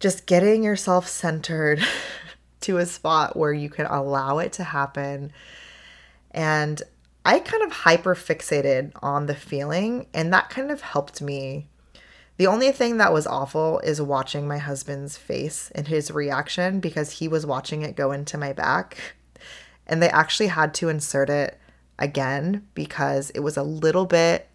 [0.01, 1.81] just getting yourself centered
[2.61, 5.33] to a spot where you can allow it to happen.
[6.31, 6.83] And
[7.27, 11.67] I kind of hyper fixated on the feeling, and that kind of helped me.
[12.37, 17.19] The only thing that was awful is watching my husband's face and his reaction because
[17.19, 19.17] he was watching it go into my back.
[19.89, 21.59] And they actually had to insert it
[21.99, 24.47] again because it was a little bit,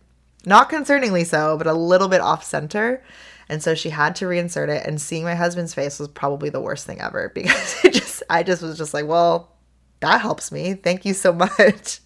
[0.46, 3.04] not concerningly so, but a little bit off center.
[3.50, 4.88] And so she had to reinsert it.
[4.88, 8.44] And seeing my husband's face was probably the worst thing ever because it just, I
[8.44, 9.52] just was just like, well,
[10.00, 10.76] that helps me.
[10.76, 12.00] Thank you so much.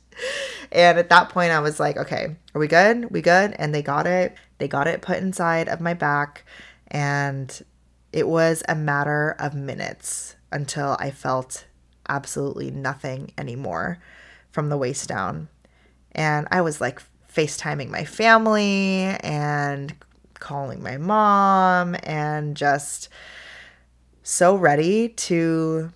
[0.71, 3.11] And at that point, I was like, okay, are we good?
[3.11, 3.55] We good?
[3.57, 4.35] And they got it.
[4.57, 6.45] They got it put inside of my back.
[6.87, 7.63] And
[8.11, 11.65] it was a matter of minutes until I felt
[12.07, 13.99] absolutely nothing anymore
[14.51, 15.49] from the waist down.
[16.13, 17.01] And I was like
[17.33, 19.93] FaceTiming my family and
[20.39, 23.09] calling my mom and just
[24.23, 25.91] so ready to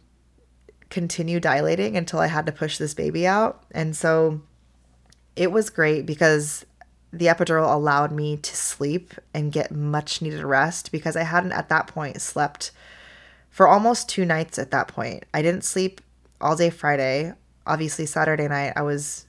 [0.90, 3.64] continue dilating until I had to push this baby out.
[3.72, 4.42] And so
[5.40, 6.66] it was great because
[7.14, 11.70] the epidural allowed me to sleep and get much needed rest because I hadn't at
[11.70, 12.72] that point slept
[13.50, 15.24] for almost two nights at that point.
[15.34, 16.02] I didn't sleep
[16.42, 17.34] all day Friday.
[17.66, 19.28] Obviously, Saturday night I was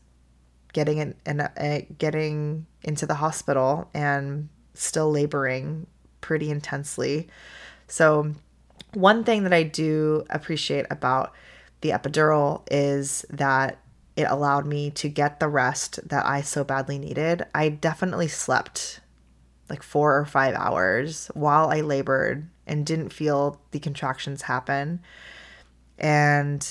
[0.72, 5.86] getting in and uh, getting into the hospital and still laboring
[6.20, 7.28] pretty intensely.
[7.86, 8.34] So,
[8.94, 11.32] one thing that I do appreciate about
[11.82, 13.78] the epidural is that
[14.20, 17.44] it allowed me to get the rest that I so badly needed.
[17.54, 19.00] I definitely slept
[19.68, 25.00] like four or five hours while I labored and didn't feel the contractions happen.
[25.98, 26.66] And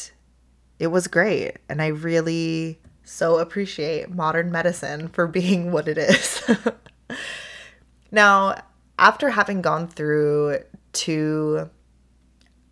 [0.79, 1.57] it was great.
[1.67, 6.43] And I really so appreciate modern medicine for being what it is.
[8.11, 8.55] now,
[8.97, 10.59] after having gone through
[10.91, 11.69] two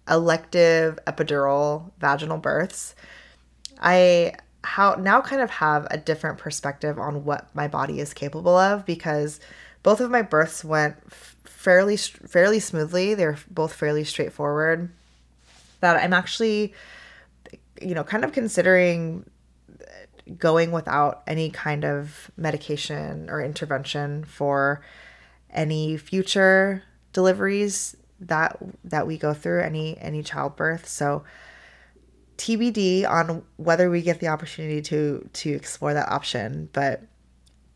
[0.09, 2.95] elective epidural vaginal births,
[3.79, 8.57] I how now kind of have a different perspective on what my body is capable
[8.57, 9.39] of because
[9.83, 13.13] both of my births went fairly fairly smoothly.
[13.13, 14.89] They're both fairly straightforward.
[15.79, 16.73] That I'm actually
[17.81, 19.29] you know kind of considering
[20.37, 24.81] going without any kind of medication or intervention for
[25.49, 26.83] any future
[27.13, 31.23] deliveries that that we go through any any childbirth so
[32.37, 37.01] TBD on whether we get the opportunity to to explore that option but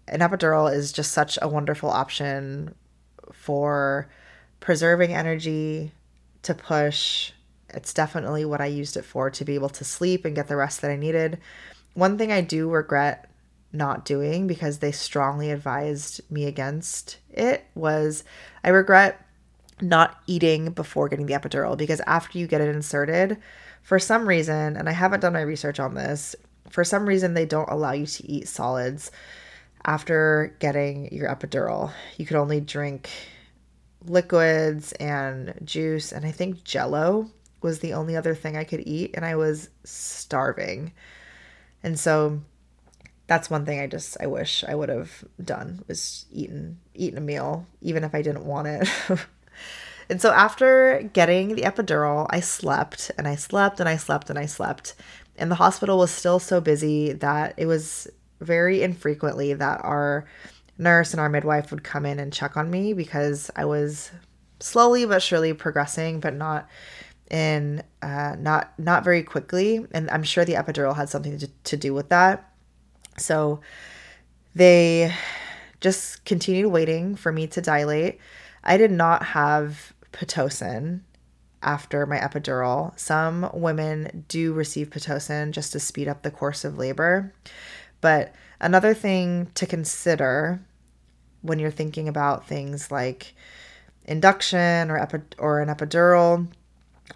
[0.08, 2.76] an epidural is just such a wonderful option
[3.32, 4.10] for
[4.60, 5.92] preserving energy
[6.44, 7.32] to push.
[7.70, 10.58] It's definitely what I used it for to be able to sleep and get the
[10.58, 11.40] rest that I needed.
[11.94, 13.30] One thing I do regret
[13.74, 18.26] not doing because they strongly advised me against it was
[18.66, 19.26] I regret
[19.80, 23.38] not eating before getting the epidural because after you get it inserted,
[23.82, 26.36] for some reason, and I haven't done my research on this,
[26.70, 29.12] for some reason they don't allow you to eat solids
[29.86, 31.92] after getting your epidural.
[32.18, 33.10] You could only drink
[34.06, 37.30] liquids and juice, and I think jello
[37.62, 40.94] was the only other thing I could eat, and I was starving.
[41.84, 42.42] And so
[43.28, 47.22] that's one thing I just I wish I would have done was eaten eaten a
[47.22, 48.90] meal even if I didn't want it.
[50.10, 54.38] and so after getting the epidural, I slept and I slept and I slept and
[54.38, 54.96] I slept.
[55.38, 58.08] And the hospital was still so busy that it was
[58.40, 60.26] very infrequently that our
[60.78, 64.12] nurse and our midwife would come in and check on me because I was
[64.60, 66.68] slowly but surely progressing, but not
[67.30, 71.78] in uh, not not very quickly, and I'm sure the epidural had something to, to
[71.78, 72.52] do with that.
[73.18, 73.62] So
[74.54, 75.14] they
[75.80, 78.20] just continued waiting for me to dilate.
[78.64, 81.02] I did not have pitocin
[81.64, 82.98] after my epidural.
[83.00, 87.34] Some women do receive pitocin just to speed up the course of labor.
[88.02, 90.60] But another thing to consider
[91.42, 93.34] when you're thinking about things like
[94.06, 96.48] induction or epi- or an epidural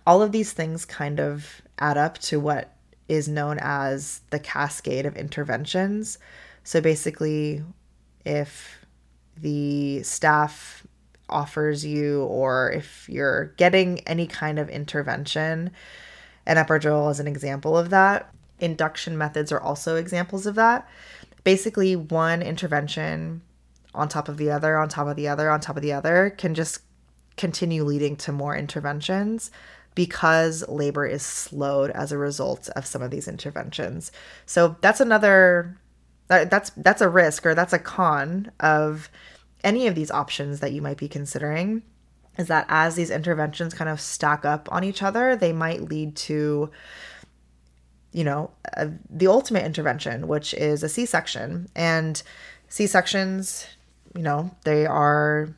[0.05, 2.73] all of these things kind of add up to what
[3.07, 6.17] is known as the cascade of interventions.
[6.63, 7.63] So basically,
[8.25, 8.85] if
[9.37, 10.85] the staff
[11.29, 15.71] offers you, or if you're getting any kind of intervention,
[16.45, 18.33] an epidural is an example of that.
[18.59, 20.87] Induction methods are also examples of that.
[21.43, 23.41] Basically, one intervention
[23.93, 26.29] on top of the other, on top of the other, on top of the other
[26.37, 26.81] can just
[27.37, 29.51] continue leading to more interventions
[29.95, 34.11] because labor is slowed as a result of some of these interventions.
[34.45, 35.77] So that's another
[36.27, 39.09] that's that's a risk or that's a con of
[39.65, 41.83] any of these options that you might be considering
[42.37, 46.15] is that as these interventions kind of stack up on each other, they might lead
[46.15, 46.69] to
[48.15, 48.49] you know,
[49.09, 51.67] the ultimate intervention, which is a C-section.
[51.75, 52.23] And
[52.69, 53.67] C-sections,
[54.15, 55.49] you know, they are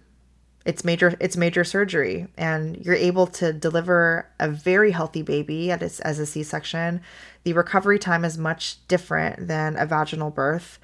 [0.65, 2.25] it's major it's major surgery.
[2.35, 7.01] And you're able to deliver a very healthy baby as, as a c-section.
[7.43, 10.79] The recovery time is much different than a vaginal birth.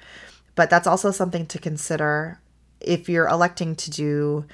[0.54, 2.40] But that's also something to consider
[2.84, 4.44] if you're electing to do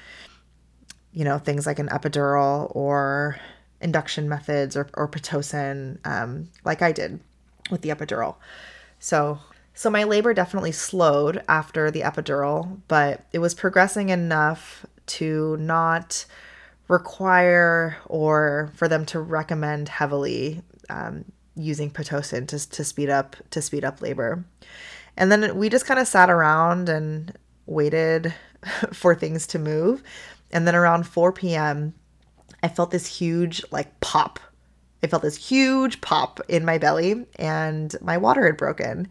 [1.13, 3.37] you know, things like an epidural or
[3.81, 7.19] induction methods or, or Pitocin, um, like I did
[7.69, 8.35] with the epidural.
[8.99, 9.39] So,
[9.73, 16.25] so my labor definitely slowed after the epidural, but it was progressing enough to not
[16.87, 21.25] require or for them to recommend heavily um,
[21.55, 24.43] using pitocin to, to speed up to speed up labor.
[25.17, 28.33] And then we just kind of sat around and waited
[28.93, 30.03] for things to move.
[30.51, 31.93] And then around 4 p.m.,
[32.63, 34.39] I felt this huge like pop.
[35.03, 39.07] I felt this huge pop in my belly and my water had broken.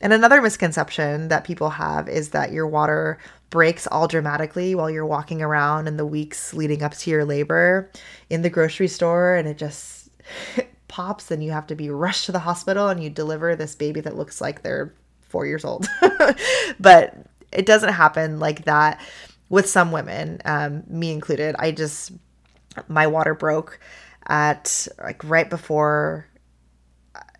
[0.00, 3.18] And another misconception that people have is that your water
[3.50, 7.90] breaks all dramatically while you're walking around in the weeks leading up to your labor
[8.30, 10.08] in the grocery store and it just
[10.88, 14.00] pops and you have to be rushed to the hospital and you deliver this baby
[14.00, 15.86] that looks like they're four years old.
[16.80, 19.00] but it doesn't happen like that
[19.48, 21.56] with some women, um, me included.
[21.58, 22.12] I just,
[22.88, 23.80] my water broke
[24.28, 26.26] at like right before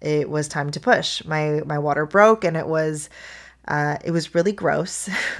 [0.00, 1.24] it was time to push.
[1.24, 3.08] My my water broke and it was
[3.68, 5.08] uh, it was really gross.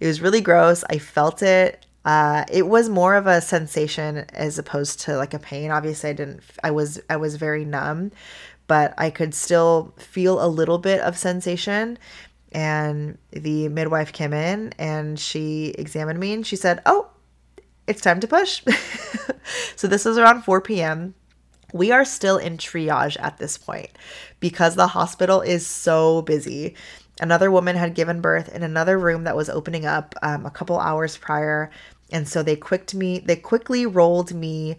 [0.00, 0.84] it was really gross.
[0.88, 1.84] I felt it.
[2.04, 5.70] Uh, it was more of a sensation as opposed to like a pain.
[5.70, 6.40] Obviously, I didn't.
[6.64, 8.12] I was I was very numb,
[8.66, 11.98] but I could still feel a little bit of sensation.
[12.52, 17.10] And the midwife came in and she examined me and she said, "Oh,
[17.86, 18.62] it's time to push."
[19.76, 21.14] so this was around 4 p.m.
[21.72, 23.90] We are still in triage at this point
[24.40, 26.74] because the hospital is so busy.
[27.20, 30.80] Another woman had given birth in another room that was opening up um, a couple
[30.80, 31.70] hours prior,
[32.10, 33.20] and so they quicked me.
[33.20, 34.76] They quickly rolled me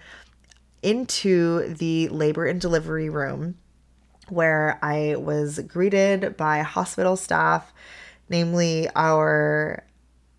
[0.81, 3.55] into the labor and delivery room
[4.31, 7.71] where I was greeted by hospital staff,
[8.29, 9.83] namely our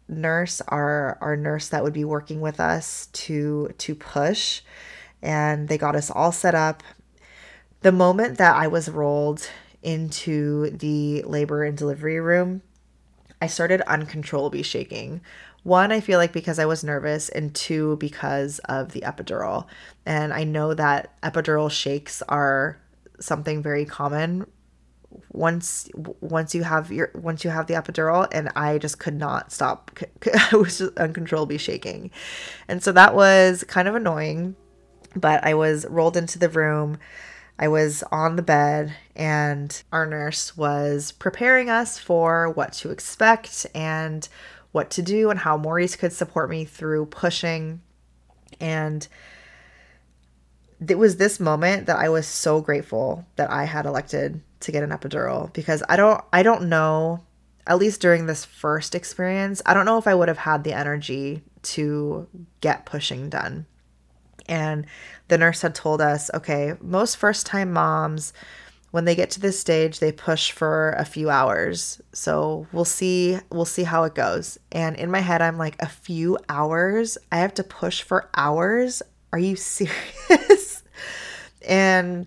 [0.08, 4.62] nurse, our our nurse that would be working with us to to push
[5.22, 6.82] and they got us all set up.
[7.82, 9.48] The moment that I was rolled
[9.82, 12.62] into the labor and delivery room,
[13.40, 15.20] I started uncontrollably shaking.
[15.62, 19.66] One, I feel like because I was nervous, and two, because of the epidural.
[20.04, 22.78] And I know that epidural shakes are
[23.22, 24.46] something very common
[25.30, 29.52] once once you have your once you have the epidural and i just could not
[29.52, 29.90] stop
[30.52, 32.10] i was just uncontrollably shaking
[32.66, 34.56] and so that was kind of annoying
[35.14, 36.98] but I was rolled into the room.
[37.58, 43.66] I was on the bed, and our nurse was preparing us for what to expect
[43.74, 44.28] and
[44.72, 47.82] what to do, and how Maurice could support me through pushing.
[48.60, 49.06] And
[50.88, 54.82] it was this moment that I was so grateful that I had elected to get
[54.82, 57.24] an epidural because I don't I don't know
[57.66, 60.72] at least during this first experience I don't know if I would have had the
[60.72, 62.26] energy to
[62.60, 63.66] get pushing done.
[64.48, 64.86] And
[65.28, 68.32] the nurse had told us okay, most first time moms,
[68.92, 72.00] when they get to this stage, they push for a few hours.
[72.12, 74.58] So we'll see, we'll see how it goes.
[74.70, 77.16] And in my head, I'm like, a few hours?
[77.32, 79.02] I have to push for hours?
[79.32, 80.61] Are you serious?
[81.66, 82.26] And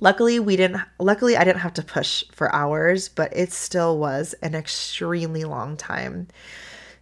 [0.00, 4.34] luckily we didn't luckily i didn't have to push for hours but it still was
[4.42, 6.28] an extremely long time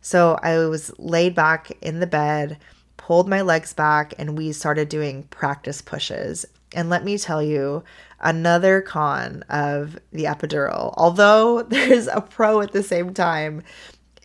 [0.00, 2.58] so i was laid back in the bed
[3.04, 6.46] pulled my legs back, and we started doing practice pushes.
[6.74, 7.84] And let me tell you,
[8.20, 13.62] another con of the epidural, although there's a pro at the same time,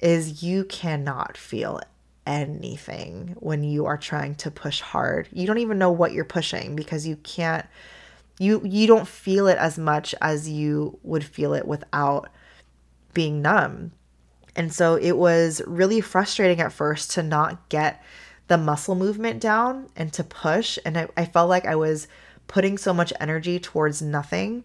[0.02, 1.82] is you cannot feel
[2.30, 5.27] anything when you are trying to push hard.
[5.34, 7.65] You don't even know what you're pushing because you can't
[8.38, 12.30] you you don't feel it as much as you would feel it without
[13.13, 13.91] being numb.
[14.55, 18.03] And so it was really frustrating at first to not get
[18.47, 20.77] the muscle movement down and to push.
[20.86, 22.07] And I, I felt like I was
[22.47, 24.63] putting so much energy towards nothing.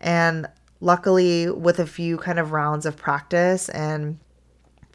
[0.00, 0.46] And
[0.80, 4.18] luckily, with a few kind of rounds of practice and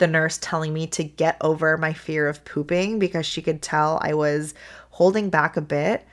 [0.02, 4.00] the nurse telling me to get over my fear of pooping because she could tell
[4.02, 4.56] I was
[4.90, 6.06] holding back a bit,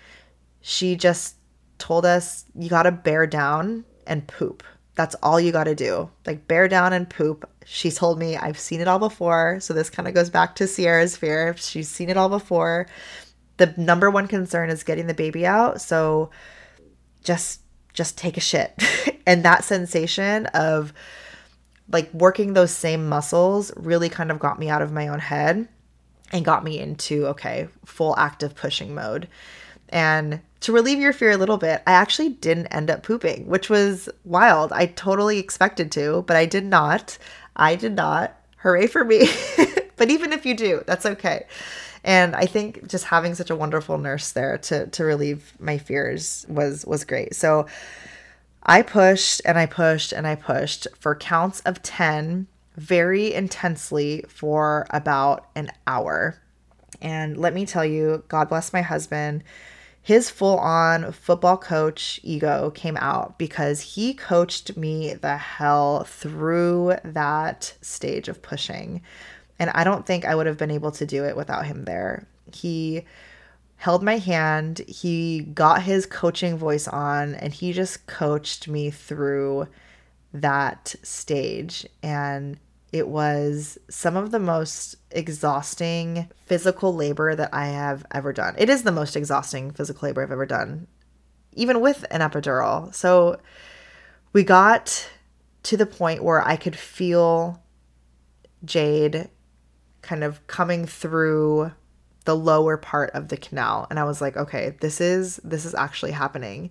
[0.61, 1.37] she just
[1.79, 4.63] told us, you got to bear down and poop.
[4.95, 6.11] That's all you got to do.
[6.27, 7.49] Like, bear down and poop.
[7.65, 9.59] She told me, I've seen it all before.
[9.61, 11.57] So, this kind of goes back to Sierra's fear.
[11.57, 12.89] She's seen it all before.
[13.57, 15.81] The number one concern is getting the baby out.
[15.81, 16.31] So,
[17.25, 17.63] just
[17.95, 18.75] just take a shit.
[19.27, 20.93] and that sensation of
[21.91, 25.69] like working those same muscles really kind of got me out of my own head
[26.33, 29.29] and got me into okay, full active pushing mode.
[29.89, 33.71] And to relieve your fear a little bit, I actually didn't end up pooping, which
[33.71, 34.73] was wild.
[34.73, 37.17] I totally expected to, but I did not.
[37.57, 38.37] I did not.
[38.59, 39.29] Hooray for me.
[39.97, 41.47] but even if you do, that's okay.
[42.05, 46.45] And I think just having such a wonderful nurse there to to relieve my fears
[46.49, 47.35] was was great.
[47.35, 47.67] So
[48.63, 52.47] I pushed and I pushed and I pushed for counts of 10
[52.77, 56.41] very intensely for about an hour.
[57.01, 59.45] And let me tell you, God bless my husband
[60.09, 66.95] his full on football coach ego came out because he coached me the hell through
[67.05, 69.03] that stage of pushing.
[69.59, 72.27] And I don't think I would have been able to do it without him there.
[72.51, 73.05] He
[73.79, 79.69] held my hand, he got his coaching voice on, and he just coached me through
[80.35, 81.87] that stage.
[82.03, 82.59] And
[82.93, 88.57] it was some of the most exhausting physical labor that I have ever done.
[88.59, 90.89] It is the most exhausting physical labor I've ever done,
[91.53, 92.93] even with an epidural.
[92.93, 93.41] So
[94.33, 95.09] we got
[95.63, 97.63] to the point where I could feel
[98.65, 99.31] Jade
[100.03, 101.73] kind of coming through
[102.29, 105.75] the lower part of the canal and I was like, okay, this is this is
[105.75, 106.69] actually happening.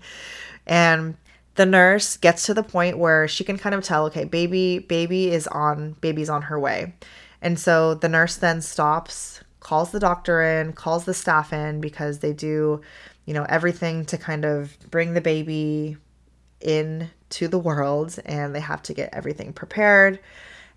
[0.68, 1.18] And
[1.56, 5.32] the nurse gets to the point where she can kind of tell, okay, baby baby
[5.32, 6.94] is on baby's on her way.
[7.42, 12.20] And so the nurse then stops, calls the doctor in, calls the staff in because
[12.20, 12.82] they do,
[13.26, 15.98] you know, everything to kind of bring the baby
[16.62, 20.20] in to the world and they have to get everything prepared.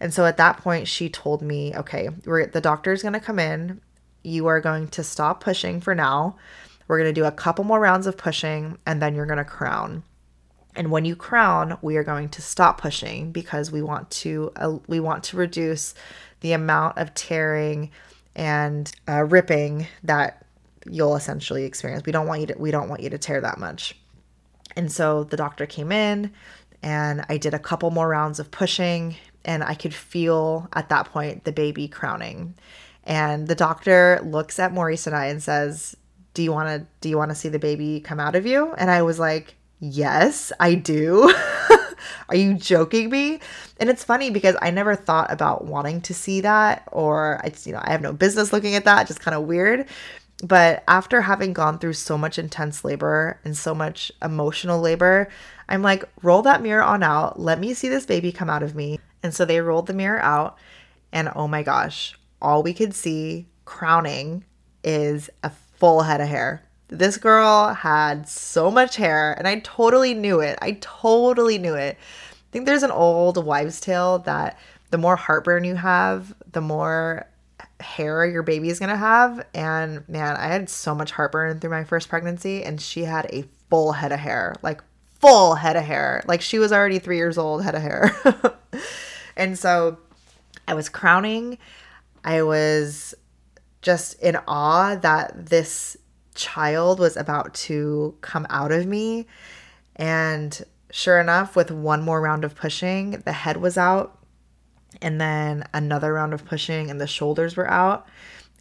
[0.01, 3.83] And so at that point she told me, okay, the doctor's going to come in.
[4.23, 6.37] You are going to stop pushing for now.
[6.89, 9.45] We're going to do a couple more rounds of pushing and then you're going to
[9.45, 10.03] crown.
[10.77, 14.79] And when you crown, we are going to stop pushing because we want to uh,
[14.87, 15.95] we want to reduce
[16.41, 17.91] the amount of tearing
[18.37, 20.47] and uh, ripping that
[20.89, 22.05] you'll essentially experience.
[22.07, 23.97] We don't want you to we don't want you to tear that much.
[24.77, 26.33] And so the doctor came in
[26.83, 31.07] and I did a couple more rounds of pushing and I could feel at that
[31.07, 32.55] point the baby crowning.
[33.05, 35.97] And the doctor looks at Maurice and I and says,
[36.35, 38.73] "Do you want to do you want to see the baby come out of you?"
[38.75, 41.35] And I was like, Yes, I do.
[42.29, 43.41] Are you joking me?
[43.79, 47.73] And it's funny because I never thought about wanting to see that, or it's, you
[47.73, 49.87] know, I have no business looking at that, just kind of weird.
[50.45, 55.29] But after having gone through so much intense labor and so much emotional labor,
[55.69, 57.41] I'm like, roll that mirror on out.
[57.41, 59.01] Let me see this baby come out of me.
[59.23, 60.59] And so they rolled the mirror out,
[61.13, 64.45] and oh my gosh, all we could see crowning
[64.83, 66.63] is a full head of hair.
[66.89, 70.59] This girl had so much hair, and I totally knew it.
[70.61, 71.97] I totally knew it.
[71.97, 74.59] I think there's an old wives' tale that
[74.91, 77.27] the more heartburn you have, the more
[77.79, 79.47] hair your baby is going to have.
[79.55, 83.45] And man, I had so much heartburn through my first pregnancy, and she had a
[83.69, 84.83] full head of hair like
[85.21, 86.23] full head of hair.
[86.27, 88.15] Like she was already three years old, head of hair.
[89.37, 89.99] and so
[90.67, 91.59] I was crowning.
[92.25, 93.15] I was
[93.83, 95.97] just in awe that this
[96.35, 99.27] child was about to come out of me.
[99.97, 104.19] And sure enough, with one more round of pushing, the head was out.
[105.01, 108.07] And then another round of pushing, and the shoulders were out.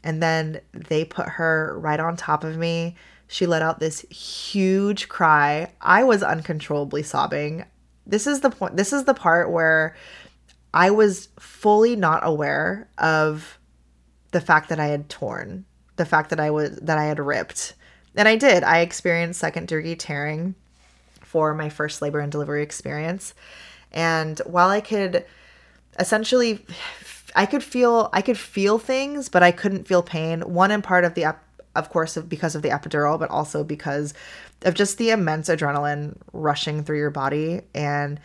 [0.03, 2.95] And then they put her right on top of me.
[3.28, 5.72] She let out this huge cry.
[5.82, 7.66] I was uncontrollably sobbing.
[8.05, 9.95] This is the point, this is the part where
[10.74, 13.57] I was fully not aware of
[14.32, 15.65] the fact that I had torn
[15.99, 17.76] the fact that I was that I had ripped.
[18.15, 18.63] And I did.
[18.63, 20.55] I experienced second degree tearing
[21.22, 23.36] for my first labor and delivery experience.
[23.91, 25.26] And while I could
[25.99, 26.65] essentially
[27.36, 30.41] I could feel I could feel things, but I couldn't feel pain.
[30.41, 31.36] One in part of the
[31.76, 34.13] of course because of the epidural, but also because
[34.63, 38.20] of just the immense adrenaline rushing through your body and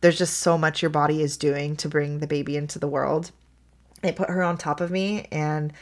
[0.00, 3.30] there's just so much your body is doing to bring the baby into the world.
[4.02, 5.72] They put her on top of me and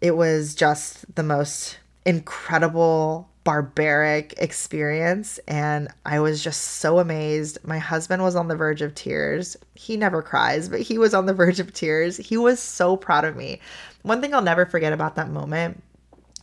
[0.00, 7.58] it was just the most incredible barbaric experience and I was just so amazed.
[7.62, 9.56] My husband was on the verge of tears.
[9.74, 12.16] He never cries, but he was on the verge of tears.
[12.16, 13.60] He was so proud of me.
[14.02, 15.82] One thing I'll never forget about that moment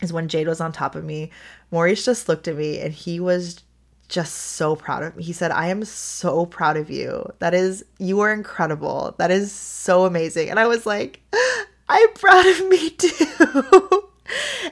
[0.00, 1.30] is when Jade was on top of me.
[1.72, 3.62] Maurice just looked at me and he was
[4.08, 5.22] just so proud of me.
[5.22, 7.30] He said, I am so proud of you.
[7.40, 9.14] That is, you are incredible.
[9.18, 10.48] That is so amazing.
[10.48, 11.20] And I was like,
[11.88, 14.08] I'm proud of me too.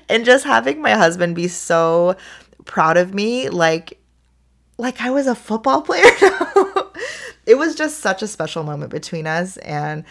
[0.09, 2.16] and just having my husband be so
[2.64, 4.01] proud of me, like,
[4.78, 6.05] like I was a football player.
[7.47, 10.05] it was just such a special moment between us, and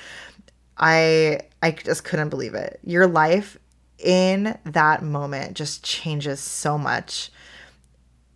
[0.78, 2.80] I I just couldn't believe it.
[2.84, 3.58] Your life
[4.00, 7.30] in that moment just changes so much,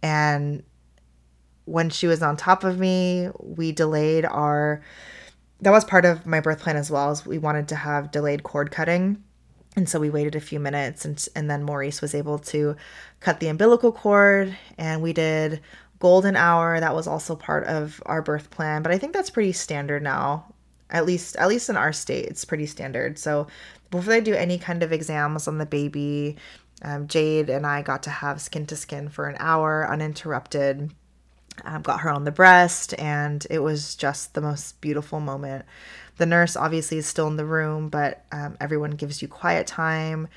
[0.04, 0.64] and
[1.70, 4.82] when she was on top of me, we delayed our
[5.62, 8.44] that was part of my birth plan as well as we wanted to have delayed
[8.44, 9.24] cord cutting
[9.76, 12.76] And so we waited a few minutes, and, and then Maurice was able to
[13.20, 15.62] cut the umbilical cord, and we did
[16.00, 16.80] golden hour.
[16.80, 20.54] That was also part of our birth plan, but I think that's pretty standard now.
[20.90, 23.20] At least, at least in our state, it's pretty standard.
[23.20, 23.48] So
[23.92, 26.38] before they do any kind of exams on the baby,
[26.82, 30.92] um, Jade and I got to have skin to skin for an hour uninterrupted.
[31.66, 35.66] Um, got her on the breast, and it was just the most beautiful moment.
[36.18, 40.28] The nurse obviously is still in the room, but um, everyone gives you quiet time.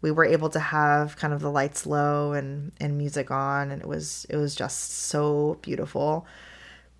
[0.00, 3.80] We were able to have kind of the lights low and, and music on, and
[3.80, 6.26] it was it was just so beautiful.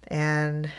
[0.08, 0.70] And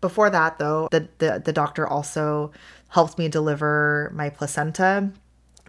[0.00, 2.52] before that, though, the, the, the doctor also
[2.88, 5.12] helped me deliver my placenta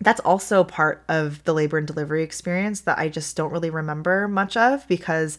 [0.02, 4.28] that's also part of the labor and delivery experience that I just don't really remember
[4.28, 5.38] much of because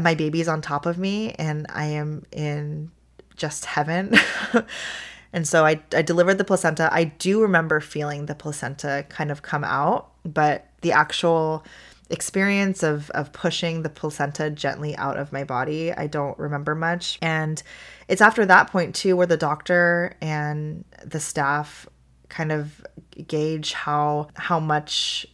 [0.00, 2.90] my baby's on top of me and I am in
[3.36, 4.14] just heaven.
[5.32, 6.88] and so I, I delivered the placenta.
[6.92, 11.64] I do remember feeling the placenta kind of come out, but the actual
[12.10, 17.18] experience of of pushing the placenta gently out of my body i don't remember much
[17.22, 17.62] and
[18.08, 21.88] it's after that point too where the doctor and the staff
[22.28, 22.84] kind of
[23.26, 25.26] gauge how how much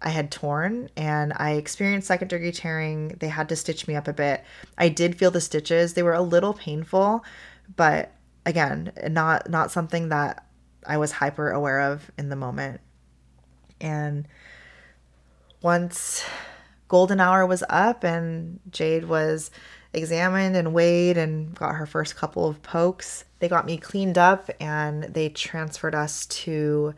[0.00, 3.16] I had torn and I experienced second degree tearing.
[3.18, 4.44] They had to stitch me up a bit.
[4.76, 5.94] I did feel the stitches.
[5.94, 7.24] They were a little painful,
[7.76, 8.12] but
[8.46, 10.46] again, not not something that
[10.86, 12.80] I was hyper aware of in the moment.
[13.80, 14.28] And
[15.62, 16.24] once
[16.86, 19.50] golden hour was up and Jade was
[19.92, 24.50] examined and weighed and got her first couple of pokes, they got me cleaned up
[24.60, 26.94] and they transferred us to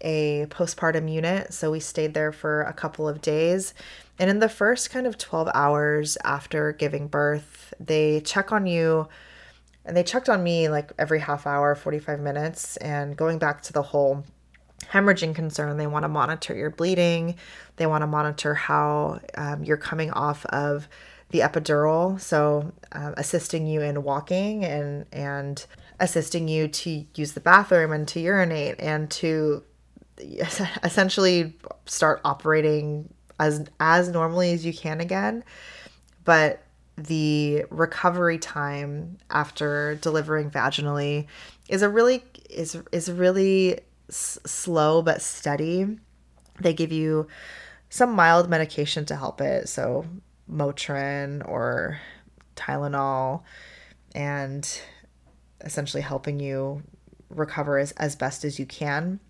[0.00, 1.52] a postpartum unit.
[1.52, 3.74] So we stayed there for a couple of days.
[4.18, 9.08] And in the first kind of 12 hours after giving birth, they check on you
[9.84, 12.76] and they checked on me like every half hour, 45 minutes.
[12.78, 14.24] And going back to the whole
[14.92, 17.36] hemorrhaging concern, they want to monitor your bleeding,
[17.76, 20.88] they want to monitor how um, you're coming off of
[21.30, 25.66] the epidural, so um, assisting you in walking and and
[26.00, 29.62] assisting you to use the bathroom and to urinate and to
[30.82, 31.56] essentially
[31.86, 35.44] start operating as as normally as you can again.
[36.24, 36.62] But
[36.96, 41.26] the recovery time after delivering vaginally
[41.68, 45.98] is a really is is really s- slow but steady.
[46.60, 47.28] They give you
[47.88, 50.04] some mild medication to help it, so
[50.50, 52.00] Motrin or
[52.56, 53.42] Tylenol,
[54.14, 54.80] and
[55.60, 56.82] essentially helping you
[57.30, 59.20] recover as, as best as you can.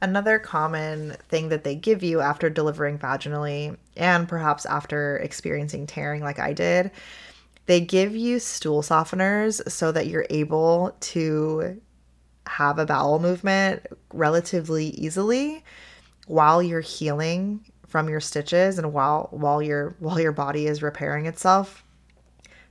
[0.00, 6.22] Another common thing that they give you after delivering vaginally, and perhaps after experiencing tearing
[6.22, 6.92] like I did,
[7.66, 11.80] they give you stool softeners so that you're able to
[12.46, 15.64] have a bowel movement relatively easily
[16.26, 21.26] while you're healing from your stitches and while while your while your body is repairing
[21.26, 21.84] itself.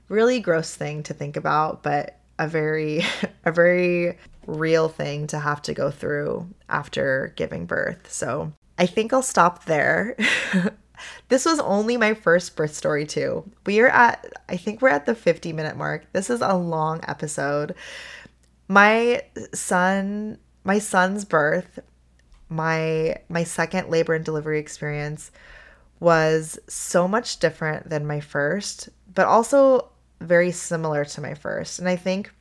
[0.08, 3.02] Really gross thing to think about, but a very
[3.44, 8.10] a very real thing to have to go through after giving birth.
[8.10, 10.16] So, I think I'll stop there.
[11.28, 13.48] this was only my first birth story too.
[13.66, 16.06] We are at I think we're at the 50 minute mark.
[16.12, 17.74] This is a long episode.
[18.68, 19.22] My
[19.54, 21.78] son my son's birth
[22.48, 25.30] my my second labor and delivery experience
[26.00, 31.78] was so much different than my first, but also very similar to my first.
[31.78, 32.32] And I think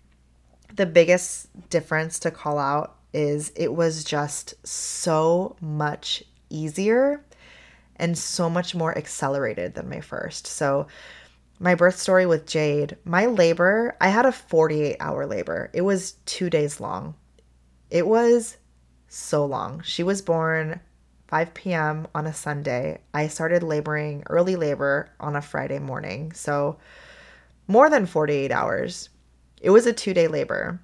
[0.75, 7.23] the biggest difference to call out is it was just so much easier
[7.95, 10.47] and so much more accelerated than my first.
[10.47, 10.87] So,
[11.59, 15.71] my birth story with Jade, my labor, I had a 48 hour labor.
[15.73, 17.15] It was two days long.
[17.89, 18.57] It was
[19.07, 19.81] so long.
[19.81, 20.79] She was born
[21.29, 22.07] 5 p.m.
[22.13, 23.01] on a Sunday.
[23.13, 26.31] I started laboring early labor on a Friday morning.
[26.33, 26.77] So
[27.67, 29.09] more than 48 hours.
[29.61, 30.79] It was a two day labor.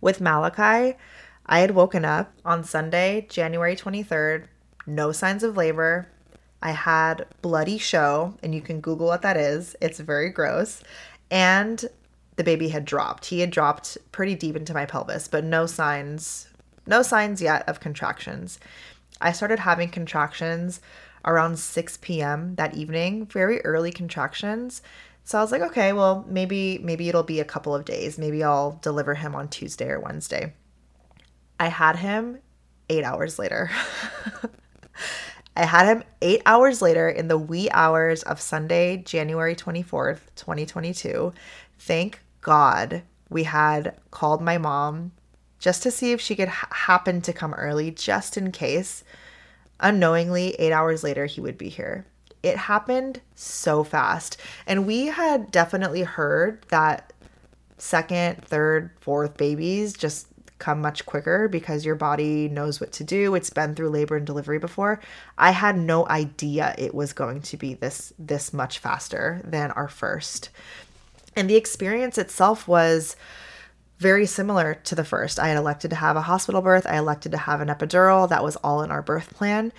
[0.00, 0.96] With Malachi,
[1.46, 4.46] I had woken up on Sunday, January 23rd,
[4.86, 6.08] no signs of labor.
[6.62, 9.76] I had bloody show, and you can Google what that is.
[9.80, 10.82] It's very gross.
[11.30, 11.84] And
[12.36, 13.26] the baby had dropped.
[13.26, 16.48] He had dropped pretty deep into my pelvis, but no signs
[16.86, 18.60] no signs yet of contractions.
[19.20, 20.80] I started having contractions
[21.24, 22.54] around 6 p.m.
[22.54, 24.82] that evening, very early contractions.
[25.26, 28.16] So I was like, okay, well, maybe maybe it'll be a couple of days.
[28.16, 30.54] Maybe I'll deliver him on Tuesday or Wednesday.
[31.58, 32.38] I had him
[32.88, 33.68] 8 hours later.
[35.56, 41.32] I had him 8 hours later in the wee hours of Sunday, January 24th, 2022.
[41.76, 45.10] Thank God we had called my mom
[45.58, 49.02] just to see if she could ha- happen to come early, just in case.
[49.80, 52.06] Unknowingly, eight hours later, he would be here.
[52.46, 54.36] It happened so fast.
[54.68, 57.12] And we had definitely heard that
[57.76, 60.28] second, third, fourth babies just
[60.60, 63.34] come much quicker because your body knows what to do.
[63.34, 65.00] It's been through labor and delivery before.
[65.36, 69.88] I had no idea it was going to be this this much faster than our
[69.88, 70.50] first.
[71.34, 73.16] And the experience itself was
[73.98, 75.40] very similar to the first.
[75.40, 76.86] I had elected to have a hospital birth.
[76.86, 78.28] I elected to have an epidural.
[78.28, 79.72] That was all in our birth plan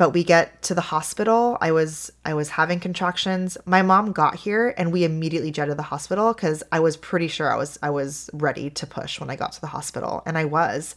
[0.00, 1.58] but we get to the hospital.
[1.60, 3.58] I was i was having contractions.
[3.66, 7.52] My mom got here and we immediately jetted the hospital because i was pretty sure
[7.52, 10.46] i was i was ready to push when i got to the hospital and i
[10.46, 10.96] was.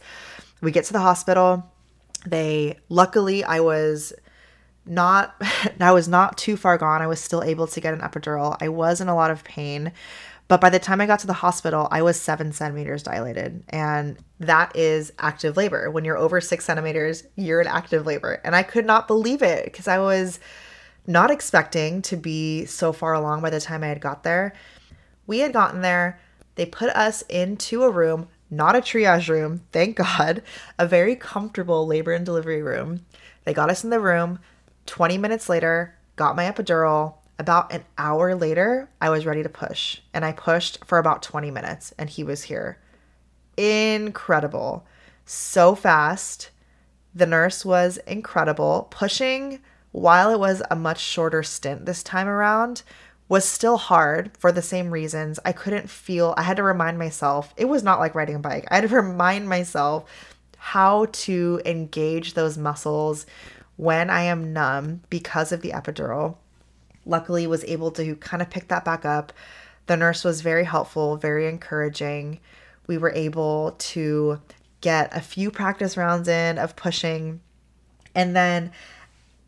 [0.62, 1.70] We get to the hospital.
[2.24, 4.14] They luckily i was
[4.86, 5.34] not
[5.80, 7.02] i was not too far gone.
[7.02, 8.56] I was still able to get an epidural.
[8.58, 9.92] I was in a lot of pain
[10.46, 13.64] but by the time I got to the hospital, I was seven centimeters dilated.
[13.70, 15.90] And that is active labor.
[15.90, 18.40] When you're over six centimeters, you're in active labor.
[18.44, 20.38] And I could not believe it because I was
[21.06, 24.52] not expecting to be so far along by the time I had got there.
[25.26, 26.20] We had gotten there,
[26.56, 30.42] they put us into a room, not a triage room, thank God,
[30.78, 33.06] a very comfortable labor and delivery room.
[33.44, 34.38] They got us in the room.
[34.86, 40.00] 20 minutes later, got my epidural, about an hour later, I was ready to push,
[40.12, 42.78] and I pushed for about 20 minutes, and he was here.
[43.56, 44.86] Incredible.
[45.24, 46.50] So fast.
[47.14, 48.88] The nurse was incredible.
[48.90, 49.60] Pushing,
[49.92, 52.82] while it was a much shorter stint this time around,
[53.28, 55.40] was still hard for the same reasons.
[55.44, 58.66] I couldn't feel, I had to remind myself, it was not like riding a bike.
[58.70, 60.04] I had to remind myself
[60.56, 63.26] how to engage those muscles
[63.76, 66.36] when I am numb because of the epidural
[67.06, 69.32] luckily was able to kind of pick that back up.
[69.86, 72.40] The nurse was very helpful, very encouraging.
[72.86, 74.40] We were able to
[74.80, 77.40] get a few practice rounds in of pushing.
[78.14, 78.72] And then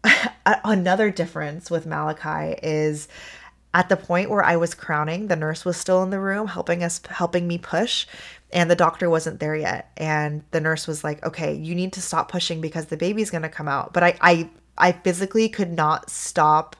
[0.46, 3.08] another difference with Malachi is
[3.74, 6.82] at the point where I was crowning, the nurse was still in the room helping
[6.82, 8.06] us helping me push
[8.50, 12.00] and the doctor wasn't there yet and the nurse was like, "Okay, you need to
[12.00, 15.72] stop pushing because the baby's going to come out." But I I I physically could
[15.72, 16.76] not stop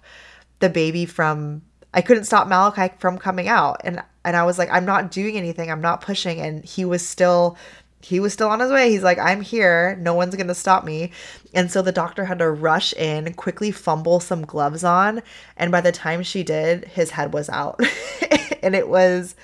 [0.61, 1.63] the baby from
[1.95, 3.81] I couldn't stop Malachi from coming out.
[3.85, 5.71] And and I was like, I'm not doing anything.
[5.71, 6.41] I'm not pushing.
[6.41, 7.57] And he was still
[8.03, 8.91] he was still on his way.
[8.91, 9.97] He's like, I'm here.
[10.01, 11.11] No one's going to stop me.
[11.55, 15.23] And so the doctor had to rush in, quickly fumble some gloves on.
[15.57, 17.81] And by the time she did, his head was out.
[18.63, 19.35] and it was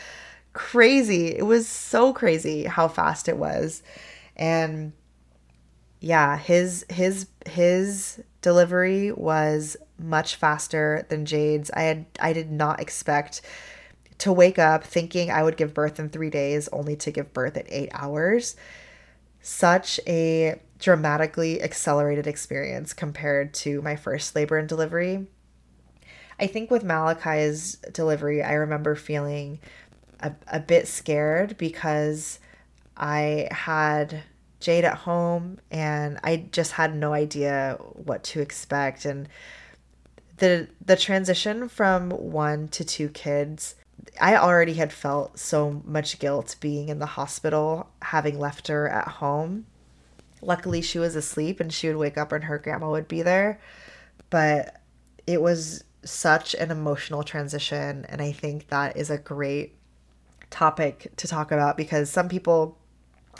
[0.52, 1.28] crazy.
[1.28, 3.82] It was so crazy how fast it was.
[4.36, 4.92] And
[6.00, 11.70] yeah, his his his delivery was much faster than Jade's.
[11.70, 13.40] I had I did not expect
[14.18, 17.56] to wake up thinking I would give birth in 3 days only to give birth
[17.56, 18.56] at 8 hours.
[19.40, 25.26] Such a dramatically accelerated experience compared to my first labor and delivery.
[26.38, 29.60] I think with Malachi's delivery, I remember feeling
[30.20, 32.40] a, a bit scared because
[32.96, 34.22] I had
[34.62, 39.28] Jade at home and I just had no idea what to expect and
[40.38, 43.74] the the transition from one to two kids
[44.20, 49.08] I already had felt so much guilt being in the hospital having left her at
[49.08, 49.66] home.
[50.40, 53.60] Luckily she was asleep and she would wake up and her grandma would be there.
[54.30, 54.80] But
[55.26, 59.76] it was such an emotional transition and I think that is a great
[60.50, 62.78] topic to talk about because some people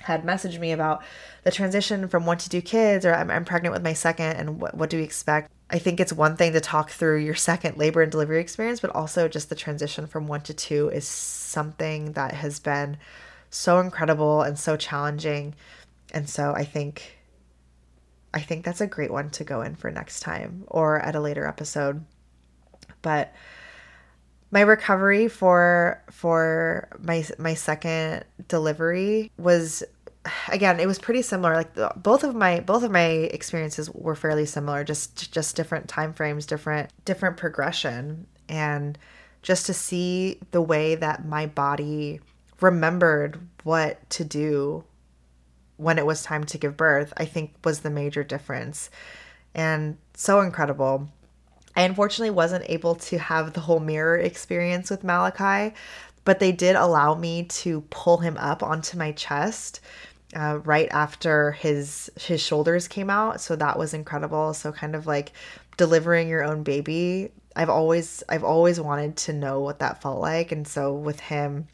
[0.00, 1.02] had messaged me about
[1.44, 4.60] the transition from one to two kids or I'm, I'm pregnant with my second and
[4.60, 5.50] what, what do we expect?
[5.70, 8.90] I think it's one thing to talk through your second labor and delivery experience but
[8.90, 12.96] also just the transition from one to two is something that has been
[13.50, 15.54] so incredible and so challenging.
[16.12, 17.18] And so i think
[18.34, 21.20] i think that's a great one to go in for next time or at a
[21.20, 22.04] later episode.
[23.02, 23.32] But
[24.52, 29.82] my recovery for for my my second delivery was
[30.48, 31.56] again it was pretty similar.
[31.56, 35.88] Like the, both of my both of my experiences were fairly similar just just different
[35.88, 38.26] time frames different different progression.
[38.48, 38.98] And
[39.40, 42.20] just to see the way that my body
[42.60, 44.84] remembered what to do
[45.78, 48.90] when it was time to give birth i think was the major difference.
[49.54, 51.08] And so incredible
[51.74, 55.74] I unfortunately wasn't able to have the whole mirror experience with Malachi,
[56.24, 59.80] but they did allow me to pull him up onto my chest
[60.34, 63.40] uh, right after his his shoulders came out.
[63.40, 64.54] So that was incredible.
[64.54, 65.32] So kind of like
[65.76, 67.32] delivering your own baby.
[67.56, 71.68] I've always I've always wanted to know what that felt like, and so with him,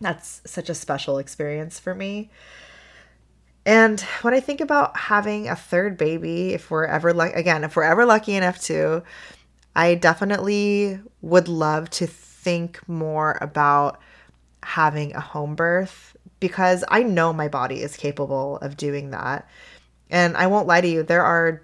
[0.00, 2.30] that's such a special experience for me.
[3.64, 7.76] And when I think about having a third baby, if we're ever like again, if
[7.76, 9.02] we're ever lucky enough to,
[9.76, 14.00] I definitely would love to think more about
[14.64, 19.48] having a home birth because I know my body is capable of doing that.
[20.10, 21.62] And I won't lie to you, there are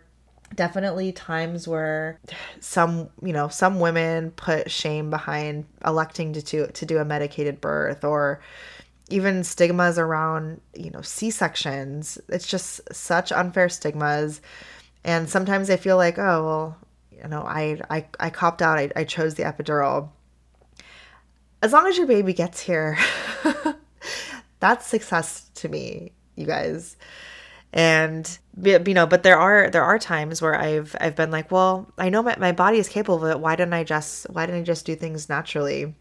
[0.54, 2.18] definitely times where
[2.60, 7.60] some you know some women put shame behind electing to to, to do a medicated
[7.60, 8.40] birth or
[9.08, 14.40] even stigmas around you know c-sections it's just such unfair stigmas.
[15.04, 16.76] And sometimes i feel like oh well
[17.10, 18.78] you know i i, I copped out.
[18.78, 20.10] I, I chose the epidural.
[21.62, 22.98] As long as your baby gets here
[24.60, 26.96] that's success to me you guys.
[27.72, 31.92] And you know but there are there are times where i've i've been like well
[31.98, 33.40] i know my, my body is capable of it.
[33.40, 35.94] Why didn't i just why didn't i just do things naturally?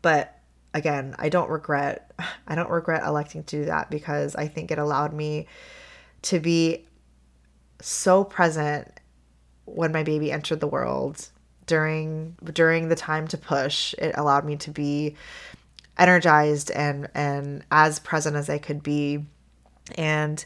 [0.00, 0.41] But
[0.74, 2.12] again i don't regret
[2.46, 5.46] i don't regret electing to do that because i think it allowed me
[6.22, 6.84] to be
[7.80, 8.88] so present
[9.64, 11.28] when my baby entered the world.
[11.66, 15.14] During during the time to push it allowed me to be
[15.96, 19.24] energized and and as present as i could be.
[19.96, 20.44] And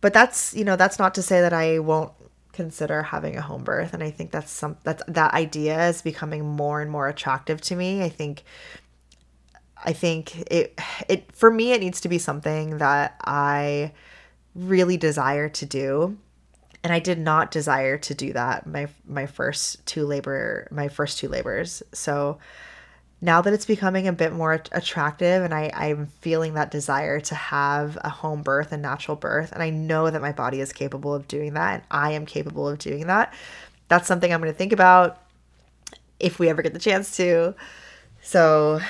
[0.00, 2.12] but that's you know that's not to say that I won't
[2.52, 3.94] consider having a home birth.
[3.94, 7.76] And I think that's some that's that idea is becoming more and more attractive to
[7.76, 8.02] me.
[8.02, 8.42] I think
[9.84, 10.78] I think it
[11.08, 13.92] it for me it needs to be something that I
[14.54, 16.18] really desire to do.
[16.84, 21.18] And I did not desire to do that my my first two labor my first
[21.18, 21.82] two labors.
[21.92, 22.38] So
[23.24, 27.34] now that it's becoming a bit more attractive and I, I'm feeling that desire to
[27.36, 31.14] have a home birth and natural birth, and I know that my body is capable
[31.14, 33.32] of doing that and I am capable of doing that,
[33.86, 35.22] that's something I'm going to think about
[36.18, 37.54] if we ever get the chance to.
[38.22, 38.80] So,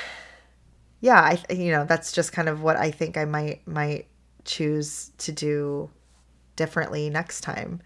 [1.02, 4.06] yeah, I you know that's just kind of what I think I might might
[4.44, 5.90] choose to do
[6.56, 7.82] differently next time.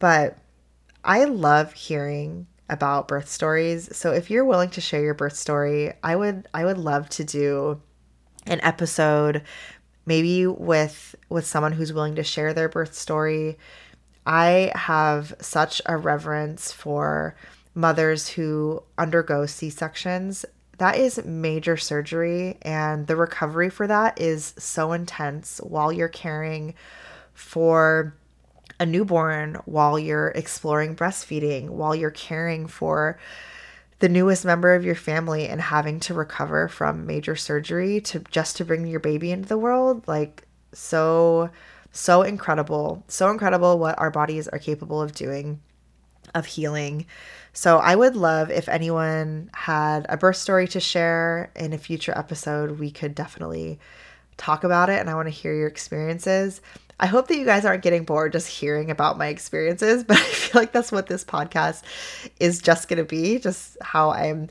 [0.00, 0.36] But
[1.04, 3.96] I love hearing about birth stories.
[3.96, 7.24] So if you're willing to share your birth story, I would I would love to
[7.24, 7.80] do
[8.46, 9.42] an episode
[10.04, 13.58] maybe with with someone who's willing to share their birth story.
[14.26, 17.36] I have such a reverence for
[17.74, 20.44] mothers who undergo C-sections.
[20.78, 26.74] That is major surgery and the recovery for that is so intense while you're caring
[27.34, 28.14] for
[28.80, 33.18] a newborn while you're exploring breastfeeding, while you're caring for
[33.98, 38.56] the newest member of your family and having to recover from major surgery to just
[38.56, 41.50] to bring your baby into the world like so
[41.90, 45.60] so incredible so incredible what our bodies are capable of doing
[46.34, 47.06] of healing
[47.58, 52.16] so i would love if anyone had a birth story to share in a future
[52.16, 53.80] episode we could definitely
[54.36, 56.60] talk about it and i want to hear your experiences
[57.00, 60.24] I hope that you guys aren't getting bored just hearing about my experiences, but I
[60.24, 61.82] feel like that's what this podcast
[62.40, 64.48] is just going to be just how I'm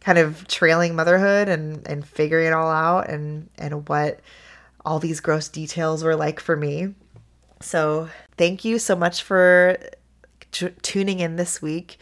[0.00, 4.20] kind of trailing motherhood and, and figuring it all out and, and what
[4.84, 6.94] all these gross details were like for me.
[7.60, 9.78] So, thank you so much for
[10.52, 11.98] t- tuning in this week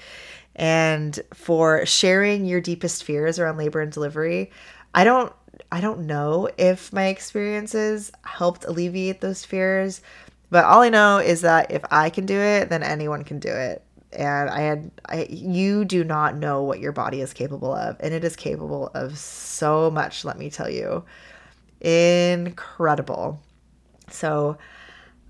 [0.56, 4.50] and for sharing your deepest fears around labor and delivery.
[4.94, 5.32] I don't
[5.70, 10.00] I don't know if my experiences helped alleviate those fears,
[10.50, 13.50] but all I know is that if I can do it, then anyone can do
[13.50, 13.82] it.
[14.12, 18.14] And I had I you do not know what your body is capable of, and
[18.14, 21.04] it is capable of so much, let me tell you.
[21.80, 23.42] Incredible.
[24.08, 24.56] So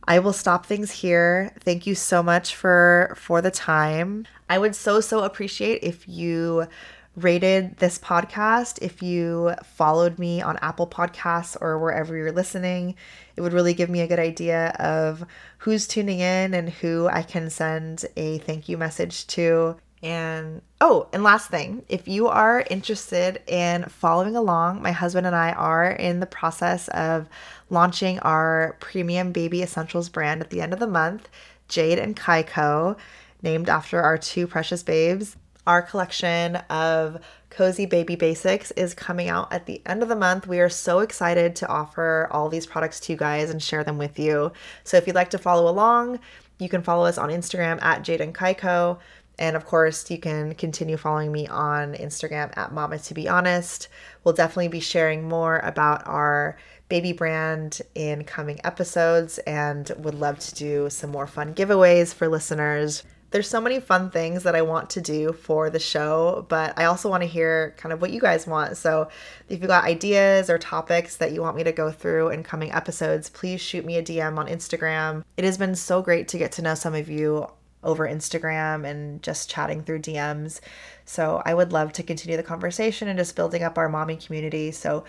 [0.08, 1.52] I will stop things here.
[1.60, 4.26] Thank you so much for for the time.
[4.48, 6.68] I would so so appreciate if you
[7.16, 12.94] rated this podcast, if you followed me on Apple Podcasts or wherever you're listening,
[13.36, 15.24] it would really give me a good idea of
[15.58, 19.76] who's tuning in and who I can send a thank you message to.
[20.02, 25.34] And oh, and last thing, if you are interested in following along, my husband and
[25.34, 27.28] I are in the process of
[27.70, 31.28] launching our premium baby essentials brand at the end of the month,
[31.68, 32.96] Jade and Kaiko,
[33.42, 35.36] named after our two precious babes.
[35.66, 37.20] Our collection of
[37.50, 40.46] Cozy Baby Basics is coming out at the end of the month.
[40.46, 43.98] We are so excited to offer all these products to you guys and share them
[43.98, 44.52] with you.
[44.84, 46.20] So if you'd like to follow along,
[46.58, 48.98] you can follow us on Instagram at Jade and Kaiko.
[49.38, 53.88] And of course, you can continue following me on Instagram at Mama to be honest.
[54.24, 56.56] We'll definitely be sharing more about our
[56.88, 62.28] baby brand in coming episodes and would love to do some more fun giveaways for
[62.28, 66.78] listeners there's so many fun things that I want to do for the show, but
[66.78, 68.76] I also want to hear kind of what you guys want.
[68.76, 69.08] So
[69.48, 72.72] if you've got ideas or topics that you want me to go through in coming
[72.72, 75.24] episodes, please shoot me a DM on Instagram.
[75.36, 77.48] It has been so great to get to know some of you
[77.86, 80.60] over Instagram and just chatting through DMs.
[81.06, 84.72] So I would love to continue the conversation and just building up our mommy community.
[84.72, 85.04] So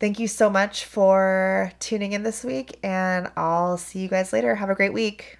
[0.00, 4.54] thank you so much for tuning in this week, and I'll see you guys later.
[4.56, 5.38] Have a great week.